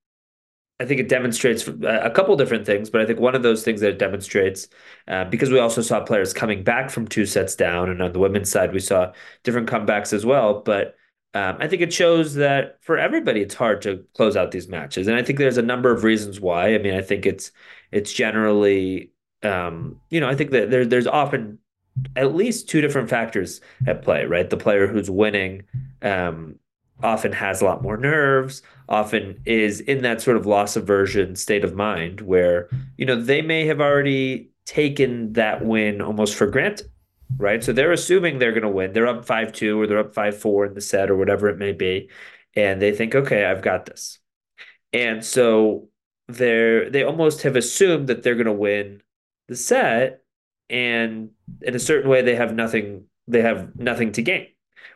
I 0.78 0.84
think 0.84 1.00
it 1.00 1.08
demonstrates 1.08 1.66
a 1.66 2.10
couple 2.14 2.36
different 2.36 2.64
things, 2.64 2.90
but 2.90 3.00
I 3.00 3.06
think 3.06 3.18
one 3.18 3.34
of 3.34 3.42
those 3.42 3.64
things 3.64 3.80
that 3.80 3.90
it 3.90 3.98
demonstrates, 3.98 4.68
uh, 5.08 5.24
because 5.24 5.50
we 5.50 5.58
also 5.58 5.82
saw 5.82 6.00
players 6.00 6.32
coming 6.32 6.62
back 6.62 6.90
from 6.90 7.08
two 7.08 7.26
sets 7.26 7.56
down, 7.56 7.90
and 7.90 8.00
on 8.00 8.12
the 8.12 8.20
women's 8.20 8.52
side 8.52 8.72
we 8.72 8.78
saw 8.78 9.12
different 9.42 9.68
comebacks 9.68 10.12
as 10.12 10.24
well. 10.24 10.62
But 10.62 10.94
um, 11.34 11.56
I 11.58 11.66
think 11.66 11.82
it 11.82 11.92
shows 11.92 12.34
that 12.34 12.78
for 12.82 12.98
everybody, 12.98 13.40
it's 13.40 13.56
hard 13.56 13.82
to 13.82 14.04
close 14.14 14.36
out 14.36 14.52
these 14.52 14.68
matches, 14.68 15.08
and 15.08 15.16
I 15.16 15.24
think 15.24 15.40
there's 15.40 15.58
a 15.58 15.62
number 15.62 15.90
of 15.90 16.04
reasons 16.04 16.40
why. 16.40 16.76
I 16.76 16.78
mean, 16.78 16.94
I 16.94 17.02
think 17.02 17.26
it's 17.26 17.50
it's 17.90 18.12
generally, 18.12 19.10
um, 19.42 20.00
you 20.08 20.20
know, 20.20 20.28
I 20.28 20.36
think 20.36 20.52
that 20.52 20.70
there, 20.70 20.86
there's 20.86 21.08
often 21.08 21.58
at 22.16 22.34
least 22.34 22.68
two 22.68 22.80
different 22.80 23.08
factors 23.08 23.60
at 23.86 24.02
play, 24.02 24.24
right? 24.24 24.48
The 24.48 24.56
player 24.56 24.86
who's 24.86 25.10
winning 25.10 25.62
um, 26.02 26.56
often 27.02 27.32
has 27.32 27.60
a 27.60 27.64
lot 27.64 27.82
more 27.82 27.96
nerves, 27.96 28.62
often 28.88 29.40
is 29.44 29.80
in 29.80 30.02
that 30.02 30.20
sort 30.20 30.36
of 30.36 30.46
loss 30.46 30.76
aversion 30.76 31.36
state 31.36 31.64
of 31.64 31.74
mind 31.74 32.20
where, 32.20 32.68
you 32.96 33.06
know, 33.06 33.20
they 33.20 33.42
may 33.42 33.66
have 33.66 33.80
already 33.80 34.50
taken 34.66 35.32
that 35.34 35.64
win 35.64 36.00
almost 36.00 36.34
for 36.34 36.46
granted, 36.46 36.88
right? 37.36 37.62
So 37.62 37.72
they're 37.72 37.92
assuming 37.92 38.38
they're 38.38 38.52
going 38.52 38.62
to 38.62 38.68
win. 38.68 38.92
They're 38.92 39.06
up 39.06 39.24
5 39.24 39.52
2 39.52 39.80
or 39.80 39.86
they're 39.86 39.98
up 39.98 40.14
5 40.14 40.38
4 40.40 40.66
in 40.66 40.74
the 40.74 40.80
set 40.80 41.10
or 41.10 41.16
whatever 41.16 41.48
it 41.48 41.58
may 41.58 41.72
be. 41.72 42.10
And 42.54 42.82
they 42.82 42.92
think, 42.92 43.14
okay, 43.14 43.44
I've 43.44 43.62
got 43.62 43.86
this. 43.86 44.18
And 44.92 45.24
so 45.24 45.88
they're, 46.26 46.90
they 46.90 47.04
almost 47.04 47.42
have 47.42 47.56
assumed 47.56 48.08
that 48.08 48.22
they're 48.22 48.34
going 48.34 48.46
to 48.46 48.52
win 48.52 49.02
the 49.48 49.56
set 49.56 50.22
and 50.70 51.30
in 51.62 51.74
a 51.74 51.78
certain 51.78 52.10
way 52.10 52.22
they 52.22 52.34
have 52.36 52.54
nothing 52.54 53.04
they 53.26 53.42
have 53.42 53.76
nothing 53.76 54.12
to 54.12 54.22
gain. 54.22 54.46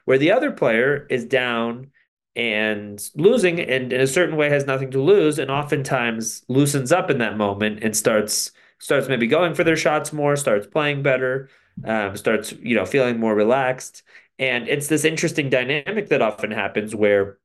Where 0.04 0.18
the 0.18 0.32
other 0.32 0.50
player 0.50 1.06
is 1.10 1.24
down 1.24 1.90
and 2.34 3.10
losing 3.14 3.60
and 3.60 3.92
in 3.92 4.00
a 4.00 4.06
certain 4.06 4.36
way 4.36 4.48
has 4.48 4.66
nothing 4.66 4.90
to 4.90 5.02
lose 5.02 5.38
and 5.38 5.50
oftentimes 5.50 6.42
loosens 6.48 6.90
up 6.90 7.10
in 7.10 7.18
that 7.18 7.36
moment 7.36 7.80
and 7.82 7.94
starts 7.96 8.52
starts 8.78 9.06
maybe 9.06 9.26
going 9.26 9.54
for 9.54 9.64
their 9.64 9.76
shots 9.76 10.12
more 10.12 10.34
starts 10.34 10.66
playing 10.66 11.02
better 11.02 11.50
um, 11.84 12.16
starts 12.16 12.52
you 12.62 12.74
know 12.74 12.86
feeling 12.86 13.18
more 13.18 13.34
relaxed. 13.34 14.02
And 14.38 14.68
it's 14.68 14.88
this 14.88 15.04
interesting 15.04 15.50
dynamic 15.50 16.08
that 16.08 16.22
often 16.22 16.50
happens 16.50 16.94
where 16.94 17.38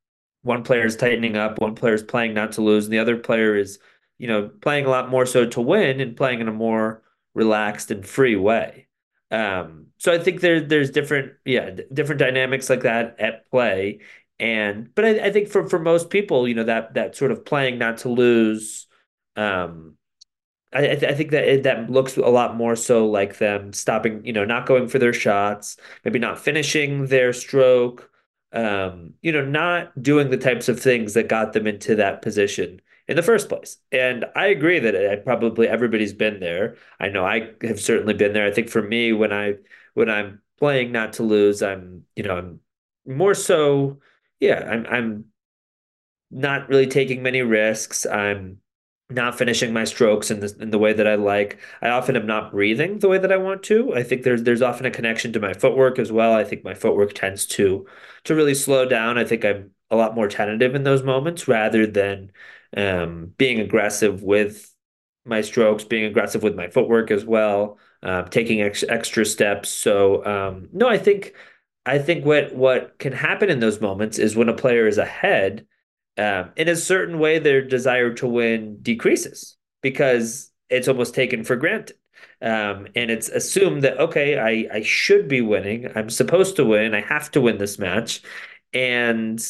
one 0.43 0.63
player 0.63 0.85
is 0.85 0.95
tightening 0.95 1.35
up 1.35 1.59
one 1.59 1.75
player 1.75 1.93
is 1.93 2.03
playing 2.03 2.33
not 2.33 2.53
to 2.53 2.61
lose 2.61 2.85
and 2.85 2.93
the 2.93 2.99
other 2.99 3.17
player 3.17 3.55
is 3.55 3.79
you 4.17 4.27
know 4.27 4.49
playing 4.61 4.85
a 4.85 4.89
lot 4.89 5.09
more 5.09 5.25
so 5.25 5.45
to 5.45 5.61
win 5.61 5.99
and 5.99 6.15
playing 6.15 6.39
in 6.39 6.47
a 6.47 6.53
more 6.53 7.01
relaxed 7.38 7.91
and 7.91 8.06
free 8.06 8.36
way. 8.36 8.88
Um, 9.32 9.88
so 9.97 10.12
I 10.12 10.19
think 10.19 10.41
there 10.41 10.62
there's 10.62 10.91
different 10.91 11.34
yeah 11.45 11.69
different 11.93 12.19
dynamics 12.19 12.69
like 12.69 12.82
that 12.82 13.19
at 13.19 13.50
play, 13.50 14.00
and 14.39 14.93
but 14.95 15.06
I, 15.06 15.28
I 15.28 15.32
think 15.32 15.50
for 15.50 15.67
for 15.69 15.80
most 15.80 16.10
people 16.10 16.47
you 16.47 16.56
know 16.56 16.63
that 16.63 16.95
that 16.95 17.15
sort 17.15 17.32
of 17.32 17.45
playing 17.45 17.78
not 17.78 18.00
to 18.00 18.10
lose. 18.10 18.88
Um, 19.36 19.97
I, 20.73 20.89
I 20.91 21.13
think 21.13 21.32
that 21.32 21.47
it, 21.47 21.63
that 21.63 21.89
looks 21.89 22.17
a 22.17 22.21
lot 22.21 22.58
more 22.58 22.76
so 22.76 23.08
like 23.08 23.38
them 23.38 23.71
stopping, 23.71 24.26
you 24.26 24.34
know, 24.34 24.43
not 24.45 24.65
going 24.65 24.89
for 24.89 25.00
their 25.00 25.13
shots, 25.13 25.78
maybe 26.04 26.19
not 26.19 26.39
finishing 26.39 27.08
their 27.08 27.32
stroke, 27.32 28.10
um, 28.52 29.13
you 29.21 29.32
know, 29.32 29.45
not 29.45 30.02
doing 30.02 30.30
the 30.30 30.38
types 30.38 30.67
of 30.67 30.80
things 30.80 31.13
that 31.13 31.30
got 31.30 31.54
them 31.54 31.67
into 31.67 31.95
that 31.95 32.21
position 32.21 32.82
in 33.08 33.15
the 33.15 33.24
first 33.24 33.50
place. 33.50 33.78
And 33.91 34.26
I 34.36 34.48
agree 34.48 34.80
that 34.80 35.24
probably 35.26 35.67
everybody's 35.67 36.13
been 36.13 36.39
there. 36.39 36.78
I 37.00 37.10
know 37.10 37.26
I 37.26 37.54
have 37.62 37.80
certainly 37.80 38.13
been 38.13 38.34
there. 38.34 38.46
I 38.46 38.52
think 38.52 38.70
for 38.70 38.82
me, 38.82 39.13
when 39.13 39.32
I 39.34 39.56
when 39.93 40.10
I'm 40.10 40.41
playing 40.60 40.91
not 40.91 41.13
to 41.13 41.24
lose, 41.24 41.62
I'm 41.62 42.04
you 42.15 42.24
know 42.24 42.38
I'm 42.38 42.60
more 43.06 43.34
so 43.34 44.00
yeah 44.39 44.67
I'm 44.70 44.86
I'm 44.88 45.26
not 46.32 46.67
really 46.70 46.88
taking 46.88 47.24
many 47.24 47.41
risks. 47.41 48.06
I'm 48.06 48.60
not 49.10 49.38
finishing 49.38 49.72
my 49.72 49.86
strokes 49.86 50.30
in 50.30 50.41
the 50.41 50.56
in 50.60 50.70
the 50.72 50.78
way 50.80 50.93
that 50.93 51.08
I 51.08 51.15
like. 51.15 51.60
I 51.82 51.89
often 51.89 52.15
am 52.17 52.28
not 52.28 52.52
breathing 52.52 53.00
the 53.00 53.08
way 53.08 53.17
that 53.17 53.32
I 53.32 53.38
want 53.38 53.63
to. 53.63 53.93
I 53.96 54.04
think 54.04 54.24
there's 54.24 54.43
there's 54.43 54.62
often 54.62 54.86
a 54.86 54.91
connection 54.91 55.32
to 55.34 55.39
my 55.39 55.54
footwork 55.54 55.98
as 56.00 56.12
well. 56.12 56.34
I 56.34 56.43
think 56.43 56.63
my 56.63 56.74
footwork 56.74 57.13
tends 57.13 57.46
to 57.48 57.88
to 58.26 58.36
really 58.36 58.56
slow 58.56 58.86
down. 58.88 59.17
I 59.17 59.24
think 59.26 59.46
I'm 59.46 59.72
a 59.89 59.96
lot 59.96 60.15
more 60.15 60.28
tentative 60.28 60.76
in 60.76 60.84
those 60.84 61.04
moments 61.04 61.48
rather 61.48 61.88
than 61.88 62.32
um, 62.75 63.34
being 63.38 63.60
aggressive 63.60 64.23
with 64.23 64.73
my 65.25 65.41
strokes, 65.41 65.84
being 65.84 66.06
aggressive 66.06 66.43
with 66.43 66.56
my 66.56 66.69
footwork 66.69 67.12
as 67.12 67.25
well, 67.25 67.77
uh, 68.03 68.23
taking 68.23 68.62
ex- 68.62 68.84
extra 68.88 69.25
steps. 69.25 69.69
So 69.69 70.25
um, 70.25 70.69
no, 70.71 70.88
I 70.88 70.97
think 70.97 71.34
I 71.86 71.99
think 71.99 72.25
what 72.25 72.53
what 72.56 72.97
can 72.99 73.13
happen 73.13 73.49
in 73.49 73.60
those 73.60 73.82
moments 73.82 74.19
is 74.19 74.36
when 74.36 74.49
a 74.49 74.53
player 74.53 74.88
is 74.88 74.97
ahead, 74.97 75.65
um, 76.17 76.51
in 76.56 76.67
a 76.67 76.75
certain 76.75 77.19
way, 77.19 77.39
their 77.39 77.62
desire 77.62 78.13
to 78.15 78.27
win 78.27 78.80
decreases 78.82 79.58
because 79.82 80.51
it's 80.69 80.88
almost 80.88 81.13
taken 81.13 81.43
for 81.43 81.56
granted. 81.56 81.95
Um, 82.41 82.88
and 82.95 83.10
it's 83.12 83.30
assumed 83.30 83.84
that 83.84 83.99
okay, 83.99 84.38
I 84.38 84.77
I 84.77 84.82
should 84.82 85.27
be 85.27 85.41
winning. 85.41 85.91
I'm 85.95 86.10
supposed 86.10 86.56
to 86.58 86.65
win. 86.65 86.93
I 86.95 87.01
have 87.01 87.32
to 87.32 87.41
win 87.41 87.58
this 87.58 87.80
match, 87.80 88.21
and 88.73 89.43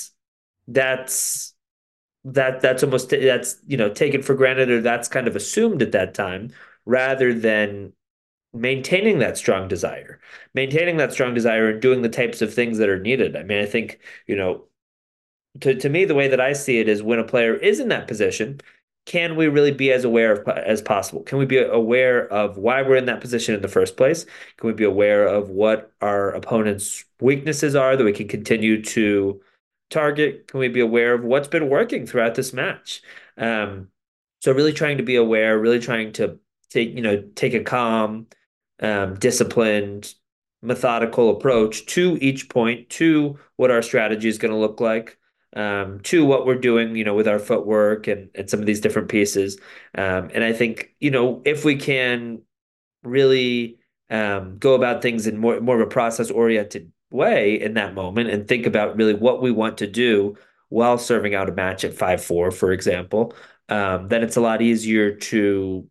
that's 0.67 1.53
that 2.25 2.62
that's 2.62 2.84
almost 2.84 3.10
that's 3.10 3.58
you 3.67 3.77
know 3.77 3.89
taken 3.89 4.21
for 4.21 4.36
granted 4.36 4.69
or 4.69 4.82
that's 4.82 5.08
kind 5.08 5.27
of 5.27 5.36
assumed 5.36 5.82
at 5.82 5.91
that 5.93 6.13
time 6.13 6.51
rather 6.86 7.34
than 7.34 7.93
maintaining 8.53 9.19
that 9.19 9.38
strong 9.38 9.67
desire. 9.67 10.19
Maintaining 10.53 10.97
that 10.97 11.13
strong 11.13 11.34
desire 11.34 11.69
and 11.69 11.82
doing 11.82 12.01
the 12.01 12.10
types 12.10 12.41
of 12.41 12.53
things 12.53 12.77
that 12.77 12.89
are 12.89 12.99
needed. 12.99 13.36
I 13.36 13.43
mean 13.43 13.62
i 13.62 13.65
think 13.65 13.99
you 14.27 14.36
know 14.36 14.63
to, 15.62 15.73
to 15.75 15.89
me 15.89 16.06
the 16.06 16.15
way 16.15 16.27
that 16.27 16.41
i 16.41 16.53
see 16.53 16.80
it 16.80 16.88
is 16.88 17.01
when 17.01 17.19
a 17.19 17.23
player 17.23 17.56
is 17.56 17.80
in 17.80 17.89
that 17.89 18.08
position 18.08 18.62
can 19.08 19.38
we 19.38 19.47
really 19.47 19.71
be 19.71 19.91
as 19.93 20.03
aware 20.03 20.34
of, 20.34 20.47
as 20.49 20.82
possible? 20.82 21.23
Can 21.23 21.38
we 21.38 21.45
be 21.45 21.60
aware 21.60 22.27
of 22.27 22.58
why 22.58 22.82
we're 22.82 22.97
in 22.97 23.06
that 23.06 23.21
position 23.21 23.56
in 23.56 23.62
the 23.62 23.69
first 23.69 23.95
place? 23.95 24.25
Can 24.58 24.67
we 24.67 24.73
be 24.73 24.84
aware 24.84 25.25
of 25.25 25.49
what 25.49 25.93
our 26.01 26.32
opponent's 26.32 27.06
weaknesses 27.21 27.73
are 27.73 27.95
that 27.95 28.03
we 28.03 28.12
can 28.12 28.27
continue 28.27 28.84
to 28.84 29.41
target? 29.89 30.47
Can 30.47 30.60
we 30.60 30.67
be 30.67 30.80
aware 30.80 31.13
of 31.13 31.23
what's 31.23 31.47
been 31.47 31.69
working 31.69 32.06
throughout 32.06 32.36
this 32.36 32.54
match? 32.54 33.02
Um, 33.38 33.89
so 34.41 34.52
really 34.52 34.73
trying 34.73 34.97
to 34.97 35.04
be 35.04 35.15
aware, 35.15 35.60
really 35.60 35.80
trying 35.80 36.13
to 36.13 36.39
take 36.69 36.93
you 36.93 37.02
know 37.02 37.23
take 37.36 37.54
a 37.54 37.63
calm, 37.63 38.28
um, 38.82 39.15
disciplined, 39.15 40.13
methodical 40.62 41.30
approach 41.30 41.86
to 41.88 42.17
each 42.21 42.50
point, 42.50 42.89
to 42.91 43.39
what 43.56 43.71
our 43.71 43.82
strategy 43.82 44.30
is 44.30 44.38
going 44.38 44.54
to 44.54 44.58
look 44.58 44.80
like. 44.80 45.17
Um, 45.56 46.02
to 46.02 46.23
what 46.26 46.45
we're 46.45 46.60
doing, 46.60 46.95
you 46.95 47.04
know, 47.04 47.15
with 47.15 47.28
our 47.28 47.39
footwork 47.39 48.06
and, 48.06 48.30
and 48.36 48.47
some 48.50 48.60
of 48.60 48.67
these 48.67 48.82
different 48.82 49.08
pieces. 49.08 49.58
Um, 49.95 50.30
and 50.34 50.43
I 50.43 50.54
think, 50.54 50.93
you 51.00 51.10
know, 51.10 51.41
if 51.45 51.65
we 51.65 51.78
can 51.78 52.41
really 53.04 53.80
um, 54.10 54.58
go 54.58 54.76
about 54.76 55.02
things 55.02 55.26
in 55.26 55.38
more 55.38 55.60
more 55.60 55.76
of 55.76 55.88
a 55.88 55.89
process 55.89 56.30
oriented 56.30 56.91
way 57.10 57.60
in 57.60 57.74
that 57.76 57.93
moment 57.93 58.30
and 58.30 58.48
think 58.48 58.65
about 58.65 58.98
really 58.98 59.13
what 59.13 59.41
we 59.41 59.52
want 59.52 59.78
to 59.78 59.88
do 59.88 60.36
while 60.70 60.98
serving 60.98 61.34
out 61.34 61.50
a 61.50 61.54
match 61.54 61.84
at 61.84 61.93
5-4 61.93 62.54
for 62.54 62.72
example 62.72 63.34
um, 63.70 64.08
then 64.08 64.24
it's 64.24 64.36
a 64.36 64.41
lot 64.41 64.62
easier 64.62 65.13
to 65.13 65.88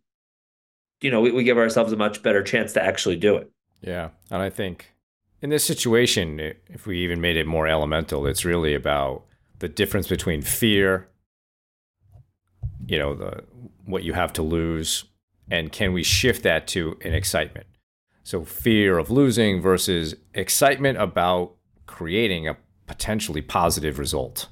you 1.01 1.11
know 1.11 1.21
we, 1.21 1.31
we 1.31 1.43
give 1.43 1.57
ourselves 1.57 1.91
a 1.91 1.97
much 1.97 2.21
better 2.21 2.43
chance 2.43 2.73
to 2.73 2.83
actually 2.83 3.15
do 3.15 3.35
it. 3.35 3.51
Yeah 3.81 4.09
and 4.29 4.41
i 4.41 4.49
think 4.49 4.93
in 5.41 5.49
this 5.49 5.65
situation 5.65 6.39
if 6.39 6.85
we 6.85 6.99
even 6.99 7.19
made 7.19 7.35
it 7.35 7.47
more 7.47 7.67
elemental 7.67 8.27
it's 8.27 8.45
really 8.45 8.75
about 8.75 9.23
the 9.59 9.67
difference 9.67 10.07
between 10.07 10.41
fear 10.41 11.07
you 12.87 12.97
know 12.97 13.15
the 13.15 13.43
what 13.85 14.03
you 14.03 14.13
have 14.13 14.33
to 14.33 14.43
lose 14.43 15.05
and 15.49 15.71
can 15.71 15.93
we 15.93 16.03
shift 16.03 16.43
that 16.43 16.67
to 16.67 16.97
an 17.01 17.13
excitement 17.13 17.65
so 18.27 18.43
fear 18.43 18.97
of 18.97 19.09
losing 19.09 19.61
versus 19.61 20.13
excitement 20.33 20.97
about 20.97 21.55
creating 21.85 22.45
a 22.45 22.57
potentially 22.85 23.41
positive 23.41 23.97
result. 23.97 24.49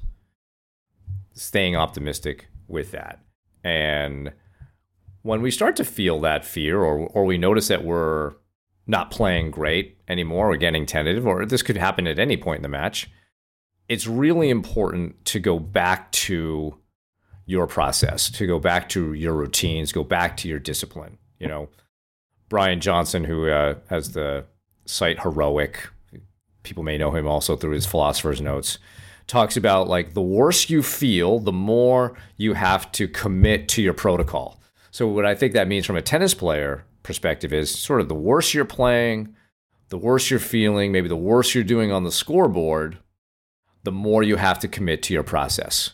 Staying 1.34 1.76
optimistic 1.76 2.48
with 2.68 2.92
that. 2.92 3.20
And 3.62 4.32
when 5.20 5.42
we 5.42 5.50
start 5.50 5.76
to 5.76 5.84
feel 5.84 6.20
that 6.20 6.42
fear 6.42 6.80
or, 6.80 7.00
or 7.08 7.26
we 7.26 7.36
notice 7.36 7.68
that 7.68 7.84
we're 7.84 8.36
not 8.86 9.10
playing 9.10 9.50
great 9.50 9.98
anymore 10.08 10.52
or 10.52 10.56
getting 10.56 10.86
tentative, 10.86 11.26
or 11.26 11.44
this 11.44 11.60
could 11.60 11.76
happen 11.76 12.06
at 12.06 12.18
any 12.18 12.38
point 12.38 12.60
in 12.60 12.62
the 12.62 12.70
match, 12.70 13.10
it's 13.90 14.06
really 14.06 14.48
important 14.48 15.22
to 15.26 15.38
go 15.38 15.58
back 15.58 16.10
to 16.12 16.78
your 17.44 17.66
process, 17.66 18.30
to 18.30 18.46
go 18.46 18.58
back 18.58 18.88
to 18.88 19.12
your 19.12 19.34
routines, 19.34 19.92
go 19.92 20.02
back 20.02 20.34
to 20.38 20.48
your 20.48 20.58
discipline. 20.58 21.18
You 21.38 21.48
know, 21.48 21.68
Brian 22.48 22.80
Johnson, 22.80 23.24
who 23.24 23.48
uh, 23.48 23.74
has 23.88 24.12
the 24.12 24.44
site 24.84 25.20
Heroic, 25.20 25.88
people 26.62 26.82
may 26.82 26.98
know 26.98 27.10
him 27.10 27.26
also 27.26 27.56
through 27.56 27.72
his 27.72 27.86
philosopher's 27.86 28.40
notes, 28.40 28.78
talks 29.26 29.56
about 29.56 29.88
like 29.88 30.14
the 30.14 30.22
worse 30.22 30.70
you 30.70 30.82
feel, 30.82 31.38
the 31.38 31.52
more 31.52 32.16
you 32.36 32.54
have 32.54 32.90
to 32.92 33.08
commit 33.08 33.68
to 33.70 33.82
your 33.82 33.94
protocol. 33.94 34.60
So, 34.90 35.06
what 35.06 35.26
I 35.26 35.34
think 35.34 35.52
that 35.52 35.68
means 35.68 35.86
from 35.86 35.96
a 35.96 36.02
tennis 36.02 36.34
player 36.34 36.84
perspective 37.02 37.52
is 37.52 37.76
sort 37.76 38.00
of 38.00 38.08
the 38.08 38.14
worse 38.14 38.54
you're 38.54 38.64
playing, 38.64 39.34
the 39.88 39.98
worse 39.98 40.30
you're 40.30 40.40
feeling, 40.40 40.92
maybe 40.92 41.08
the 41.08 41.16
worse 41.16 41.54
you're 41.54 41.64
doing 41.64 41.92
on 41.92 42.04
the 42.04 42.12
scoreboard, 42.12 42.98
the 43.84 43.92
more 43.92 44.22
you 44.22 44.36
have 44.36 44.58
to 44.60 44.68
commit 44.68 45.02
to 45.04 45.14
your 45.14 45.22
process, 45.22 45.92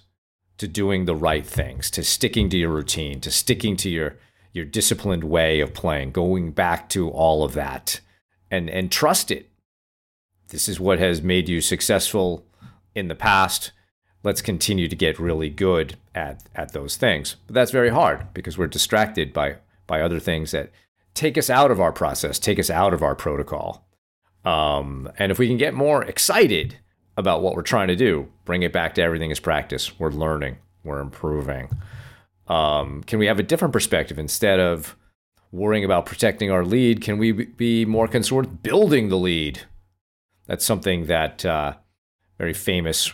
to 0.59 0.69
doing 0.69 1.05
the 1.05 1.17
right 1.17 1.47
things, 1.47 1.91
to 1.91 2.05
sticking 2.05 2.49
to 2.51 2.57
your 2.57 2.71
routine, 2.71 3.21
to 3.21 3.31
sticking 3.31 3.77
to 3.77 3.91
your 3.91 4.17
your 4.53 4.65
disciplined 4.65 5.25
way 5.25 5.61
of 5.61 5.75
playing, 5.75 6.13
going 6.13 6.53
back 6.53 6.89
to 6.91 7.09
all 7.09 7.43
of 7.45 7.55
that 7.55 8.01
and 8.51 8.69
and 8.71 8.93
trust 8.93 9.31
it. 9.31 9.51
This 10.49 10.69
is 10.69 10.79
what 10.79 10.99
has 10.99 11.23
made 11.23 11.49
you 11.49 11.61
successful 11.61 12.47
in 12.95 13.09
the 13.09 13.15
past. 13.15 13.73
Let's 14.23 14.43
continue 14.43 14.87
to 14.87 14.95
get 14.95 15.19
really 15.19 15.51
good 15.51 15.97
at 16.15 16.45
at 16.55 16.73
those 16.73 16.97
things. 16.97 17.37
But 17.47 17.55
that's 17.55 17.71
very 17.71 17.89
hard 17.89 18.33
because 18.35 18.59
we're 18.59 18.67
distracted 18.67 19.33
by 19.33 19.57
by 19.87 20.01
other 20.01 20.21
things 20.21 20.53
that 20.53 20.71
take 21.15 21.37
us 21.37 21.51
out 21.51 21.71
of 21.71 21.81
our 21.81 21.93
process, 21.93 22.39
take 22.39 22.59
us 22.59 22.71
out 22.71 22.95
of 22.95 23.03
our 23.03 23.15
protocol. 23.15 23.87
Um, 24.45 25.11
and 25.19 25.31
if 25.31 25.39
we 25.39 25.49
can 25.49 25.57
get 25.57 25.75
more 25.75 26.05
excited 26.05 26.77
about 27.17 27.43
what 27.43 27.55
we're 27.55 27.63
trying 27.63 27.89
to 27.89 27.97
do, 27.97 28.29
bring 28.45 28.63
it 28.63 28.73
back 28.73 28.95
to 28.95 29.03
everything 29.03 29.31
is 29.31 29.41
practice. 29.41 29.99
We're 29.99 30.11
learning, 30.11 30.59
we're 30.85 31.01
improving. 31.01 31.69
Um, 32.49 33.03
can 33.05 33.19
we 33.19 33.27
have 33.27 33.39
a 33.39 33.45
different 33.45 33.73
perspective 33.73 34.19
instead 34.19 34.61
of 34.61 34.97
worrying 35.51 35.85
about 35.85 36.07
protecting 36.07 36.51
our 36.51 36.65
lead? 36.65 37.01
Can 37.01 37.19
we 37.19 37.33
be 37.33 37.85
more 37.85 38.09
concerned 38.09 38.47
with 38.47 38.63
building 38.63 39.09
the 39.09 39.19
lead? 39.19 39.63
That's 40.47 40.65
something 40.65 41.07
that 41.07 41.45
uh, 41.45 41.75
very 42.39 42.55
famous 42.55 43.13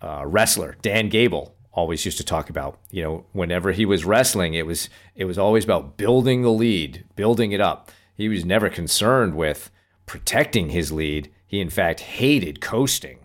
uh, 0.00 0.24
wrestler 0.26 0.76
Dan 0.82 1.08
Gable 1.08 1.54
always 1.72 2.04
used 2.04 2.18
to 2.18 2.24
talk 2.24 2.50
about. 2.50 2.78
You 2.90 3.02
know, 3.02 3.26
whenever 3.32 3.72
he 3.72 3.86
was 3.86 4.04
wrestling, 4.04 4.54
it 4.54 4.66
was 4.66 4.88
it 5.14 5.24
was 5.24 5.38
always 5.38 5.64
about 5.64 5.96
building 5.96 6.42
the 6.42 6.50
lead, 6.50 7.04
building 7.16 7.52
it 7.52 7.60
up. 7.60 7.90
He 8.14 8.28
was 8.28 8.44
never 8.44 8.68
concerned 8.68 9.34
with 9.34 9.70
protecting 10.06 10.70
his 10.70 10.92
lead. 10.92 11.30
He 11.46 11.60
in 11.60 11.70
fact 11.70 12.00
hated 12.00 12.60
coasting 12.60 13.20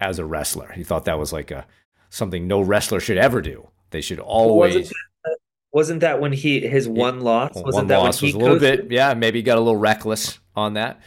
as 0.00 0.18
a 0.18 0.24
wrestler. 0.24 0.72
He 0.72 0.84
thought 0.84 1.04
that 1.04 1.18
was 1.18 1.32
like 1.32 1.50
a 1.50 1.66
something 2.08 2.46
no 2.46 2.60
wrestler 2.60 3.00
should 3.00 3.18
ever 3.18 3.40
do. 3.40 3.68
They 3.92 4.00
should 4.00 4.18
always. 4.18 4.74
Wasn't 4.74 4.94
that, 5.24 5.36
wasn't 5.72 6.00
that 6.00 6.20
when 6.20 6.32
he 6.32 6.60
his 6.66 6.88
one 6.88 7.20
loss? 7.20 7.54
Wasn't 7.54 7.74
one 7.74 7.86
that 7.88 7.98
loss 7.98 8.20
when 8.20 8.28
was 8.28 8.34
he 8.34 8.38
a 8.38 8.42
little 8.42 8.58
coasted? 8.58 8.88
bit, 8.88 8.94
yeah, 8.94 9.14
maybe 9.14 9.42
got 9.42 9.56
a 9.58 9.60
little 9.60 9.76
reckless 9.76 10.38
on 10.56 10.74
that. 10.74 11.00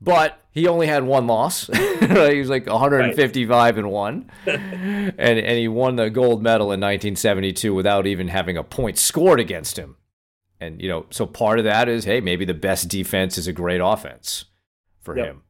But 0.00 0.38
he 0.50 0.68
only 0.68 0.86
had 0.86 1.04
one 1.04 1.26
loss. 1.26 1.66
he 1.72 2.38
was 2.38 2.50
like 2.50 2.66
155 2.66 3.78
and 3.78 3.90
one, 3.90 4.30
and 4.46 5.18
and 5.18 5.58
he 5.58 5.68
won 5.68 5.96
the 5.96 6.10
gold 6.10 6.42
medal 6.42 6.66
in 6.66 6.80
1972 6.80 7.72
without 7.72 8.06
even 8.06 8.28
having 8.28 8.58
a 8.58 8.64
point 8.64 8.98
scored 8.98 9.40
against 9.40 9.78
him. 9.78 9.96
And 10.60 10.82
you 10.82 10.88
know, 10.88 11.06
so 11.10 11.24
part 11.26 11.58
of 11.58 11.64
that 11.64 11.88
is, 11.88 12.04
hey, 12.04 12.20
maybe 12.20 12.44
the 12.44 12.54
best 12.54 12.88
defense 12.88 13.38
is 13.38 13.46
a 13.46 13.52
great 13.52 13.80
offense 13.82 14.44
for 15.00 15.16
Yep. 15.16 15.26
him. 15.26 15.42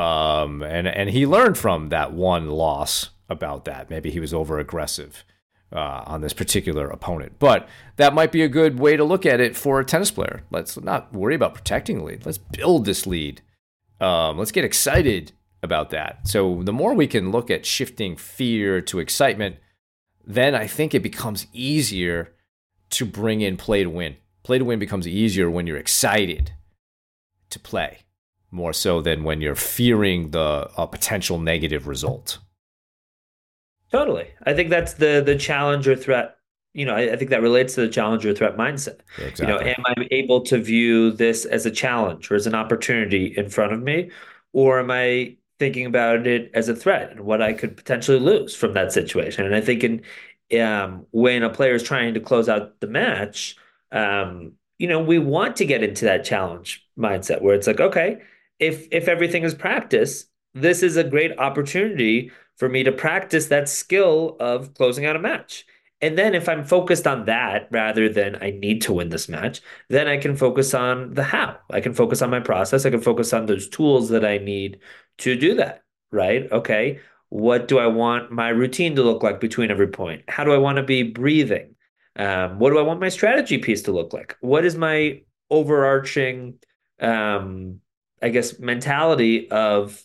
Um, 0.00 0.62
and 0.62 0.86
and 0.86 1.08
he 1.10 1.24
learned 1.26 1.56
from 1.56 1.88
that 1.88 2.12
one 2.12 2.50
loss 2.50 3.10
about 3.30 3.64
that. 3.64 3.88
Maybe 3.88 4.10
he 4.10 4.20
was 4.20 4.34
over 4.34 4.58
aggressive 4.58 5.24
uh, 5.72 6.02
on 6.06 6.20
this 6.20 6.32
particular 6.32 6.88
opponent. 6.88 7.38
But 7.38 7.68
that 7.96 8.14
might 8.14 8.32
be 8.32 8.42
a 8.42 8.48
good 8.48 8.78
way 8.78 8.96
to 8.96 9.04
look 9.04 9.26
at 9.26 9.40
it 9.40 9.56
for 9.56 9.80
a 9.80 9.84
tennis 9.84 10.10
player. 10.10 10.42
Let's 10.50 10.78
not 10.80 11.12
worry 11.12 11.34
about 11.34 11.54
protecting 11.54 11.98
the 11.98 12.04
lead. 12.04 12.26
Let's 12.26 12.38
build 12.38 12.84
this 12.84 13.06
lead. 13.06 13.42
Um, 14.00 14.38
let's 14.38 14.52
get 14.52 14.64
excited 14.64 15.32
about 15.62 15.90
that. 15.90 16.28
So 16.28 16.62
the 16.62 16.72
more 16.72 16.94
we 16.94 17.06
can 17.06 17.30
look 17.30 17.50
at 17.50 17.66
shifting 17.66 18.16
fear 18.16 18.80
to 18.82 18.98
excitement, 18.98 19.56
then 20.24 20.54
I 20.54 20.66
think 20.66 20.94
it 20.94 21.02
becomes 21.02 21.46
easier 21.52 22.34
to 22.90 23.04
bring 23.04 23.40
in 23.40 23.56
play 23.56 23.82
to 23.82 23.90
win. 23.90 24.16
Play 24.42 24.58
to 24.58 24.64
win 24.64 24.78
becomes 24.78 25.08
easier 25.08 25.50
when 25.50 25.66
you're 25.66 25.76
excited 25.76 26.52
to 27.50 27.58
play, 27.58 27.98
more 28.50 28.72
so 28.72 29.00
than 29.00 29.24
when 29.24 29.40
you're 29.40 29.54
fearing 29.54 30.30
the 30.30 30.70
a 30.76 30.86
potential 30.86 31.38
negative 31.38 31.86
result. 31.86 32.38
Totally. 33.96 34.28
I 34.44 34.52
think 34.52 34.68
that's 34.68 34.94
the 34.94 35.22
the 35.24 35.36
challenger 35.36 35.96
threat. 35.96 36.36
You 36.74 36.84
know, 36.84 36.94
I, 36.94 37.12
I 37.12 37.16
think 37.16 37.30
that 37.30 37.40
relates 37.40 37.74
to 37.76 37.80
the 37.80 37.88
challenger 37.88 38.34
threat 38.34 38.56
mindset. 38.56 39.00
Exactly. 39.18 39.46
You 39.46 39.52
know, 39.52 39.58
am 39.60 39.82
I 39.86 40.06
able 40.10 40.42
to 40.42 40.58
view 40.58 41.12
this 41.12 41.46
as 41.46 41.64
a 41.64 41.70
challenge 41.70 42.30
or 42.30 42.34
as 42.34 42.46
an 42.46 42.54
opportunity 42.54 43.32
in 43.34 43.48
front 43.48 43.72
of 43.72 43.82
me? 43.82 44.10
Or 44.52 44.80
am 44.80 44.90
I 44.90 45.36
thinking 45.58 45.86
about 45.86 46.26
it 46.26 46.50
as 46.52 46.68
a 46.68 46.76
threat 46.76 47.12
and 47.12 47.20
what 47.20 47.40
I 47.40 47.54
could 47.54 47.74
potentially 47.74 48.18
lose 48.18 48.54
from 48.54 48.74
that 48.74 48.92
situation? 48.92 49.46
And 49.46 49.54
I 49.54 49.62
think 49.62 49.82
in 49.82 50.60
um, 50.60 51.06
when 51.12 51.42
a 51.42 51.48
player 51.48 51.74
is 51.74 51.82
trying 51.82 52.12
to 52.14 52.20
close 52.20 52.50
out 52.50 52.78
the 52.80 52.86
match, 52.86 53.56
um, 53.92 54.52
you 54.78 54.88
know, 54.88 55.00
we 55.00 55.18
want 55.18 55.56
to 55.56 55.64
get 55.64 55.82
into 55.82 56.04
that 56.04 56.24
challenge 56.24 56.86
mindset 56.98 57.40
where 57.40 57.54
it's 57.54 57.66
like, 57.66 57.80
okay, 57.80 58.20
if 58.58 58.88
if 58.92 59.08
everything 59.08 59.42
is 59.42 59.54
practice, 59.54 60.26
this 60.52 60.82
is 60.82 60.98
a 60.98 61.04
great 61.04 61.38
opportunity 61.38 62.30
for 62.56 62.68
me 62.68 62.82
to 62.82 62.92
practice 62.92 63.46
that 63.46 63.68
skill 63.68 64.36
of 64.40 64.74
closing 64.74 65.06
out 65.06 65.16
a 65.16 65.20
match. 65.20 65.66
And 66.00 66.18
then 66.18 66.34
if 66.34 66.48
I'm 66.48 66.64
focused 66.64 67.06
on 67.06 67.24
that 67.24 67.68
rather 67.70 68.08
than 68.08 68.36
I 68.42 68.50
need 68.50 68.82
to 68.82 68.92
win 68.92 69.08
this 69.08 69.28
match, 69.28 69.62
then 69.88 70.08
I 70.08 70.18
can 70.18 70.36
focus 70.36 70.74
on 70.74 71.14
the 71.14 71.22
how. 71.22 71.56
I 71.70 71.80
can 71.80 71.94
focus 71.94 72.20
on 72.20 72.30
my 72.30 72.40
process. 72.40 72.84
I 72.84 72.90
can 72.90 73.00
focus 73.00 73.32
on 73.32 73.46
those 73.46 73.68
tools 73.68 74.10
that 74.10 74.24
I 74.24 74.38
need 74.38 74.80
to 75.18 75.36
do 75.36 75.54
that, 75.54 75.84
right? 76.10 76.50
Okay. 76.52 77.00
What 77.30 77.66
do 77.66 77.78
I 77.78 77.86
want 77.86 78.30
my 78.30 78.50
routine 78.50 78.94
to 78.96 79.02
look 79.02 79.22
like 79.22 79.40
between 79.40 79.70
every 79.70 79.88
point? 79.88 80.22
How 80.28 80.44
do 80.44 80.52
I 80.52 80.58
want 80.58 80.76
to 80.76 80.82
be 80.82 81.02
breathing? 81.02 81.74
Um, 82.14 82.58
what 82.58 82.70
do 82.70 82.78
I 82.78 82.82
want 82.82 83.00
my 83.00 83.08
strategy 83.08 83.58
piece 83.58 83.82
to 83.82 83.92
look 83.92 84.12
like? 84.12 84.36
What 84.40 84.64
is 84.64 84.76
my 84.76 85.22
overarching, 85.50 86.58
um, 87.00 87.80
I 88.22 88.28
guess, 88.28 88.58
mentality 88.58 89.50
of, 89.50 90.02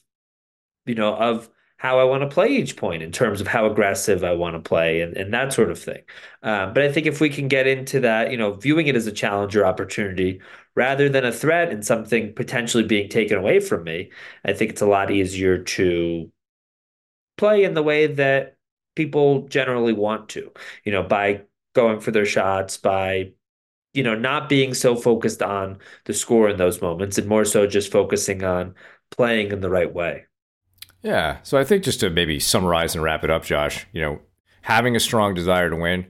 you 0.85 0.95
know, 0.95 1.15
of 1.15 1.49
how 1.81 1.99
I 1.99 2.03
want 2.03 2.21
to 2.21 2.27
play 2.27 2.47
each 2.49 2.77
point 2.77 3.01
in 3.01 3.11
terms 3.11 3.41
of 3.41 3.47
how 3.47 3.65
aggressive 3.65 4.23
I 4.23 4.33
want 4.33 4.55
to 4.55 4.59
play 4.59 5.01
and, 5.01 5.17
and 5.17 5.33
that 5.33 5.51
sort 5.51 5.71
of 5.71 5.79
thing. 5.79 6.03
Um, 6.43 6.75
but 6.75 6.83
I 6.83 6.91
think 6.91 7.07
if 7.07 7.19
we 7.19 7.27
can 7.27 7.47
get 7.47 7.65
into 7.65 7.99
that, 8.01 8.29
you 8.29 8.37
know, 8.37 8.53
viewing 8.53 8.85
it 8.85 8.95
as 8.95 9.07
a 9.07 9.11
challenger 9.11 9.65
opportunity 9.65 10.41
rather 10.75 11.09
than 11.09 11.25
a 11.25 11.31
threat 11.31 11.69
and 11.71 11.83
something 11.83 12.35
potentially 12.35 12.83
being 12.83 13.09
taken 13.09 13.35
away 13.35 13.59
from 13.59 13.83
me, 13.83 14.11
I 14.45 14.53
think 14.53 14.69
it's 14.69 14.83
a 14.83 14.85
lot 14.85 15.09
easier 15.09 15.57
to 15.57 16.31
play 17.37 17.63
in 17.63 17.73
the 17.73 17.81
way 17.81 18.05
that 18.05 18.57
people 18.95 19.47
generally 19.47 19.93
want 19.93 20.29
to, 20.29 20.51
you 20.83 20.91
know, 20.91 21.01
by 21.01 21.41
going 21.73 21.99
for 21.99 22.11
their 22.11 22.27
shots, 22.27 22.77
by 22.77 23.31
you 23.93 24.03
know, 24.03 24.15
not 24.15 24.49
being 24.49 24.73
so 24.73 24.95
focused 24.95 25.41
on 25.41 25.79
the 26.05 26.13
score 26.13 26.49
in 26.49 26.57
those 26.57 26.81
moments 26.81 27.17
and 27.17 27.27
more 27.27 27.43
so 27.45 27.67
just 27.67 27.91
focusing 27.91 28.43
on 28.43 28.75
playing 29.11 29.51
in 29.51 29.61
the 29.61 29.69
right 29.69 29.93
way. 29.93 30.25
Yeah. 31.01 31.37
So 31.43 31.57
I 31.57 31.63
think 31.63 31.83
just 31.83 31.99
to 32.01 32.09
maybe 32.09 32.39
summarize 32.39 32.95
and 32.95 33.03
wrap 33.03 33.23
it 33.23 33.29
up, 33.29 33.43
Josh, 33.43 33.87
you 33.91 34.01
know, 34.01 34.19
having 34.61 34.95
a 34.95 34.99
strong 34.99 35.33
desire 35.33 35.69
to 35.69 35.75
win 35.75 36.05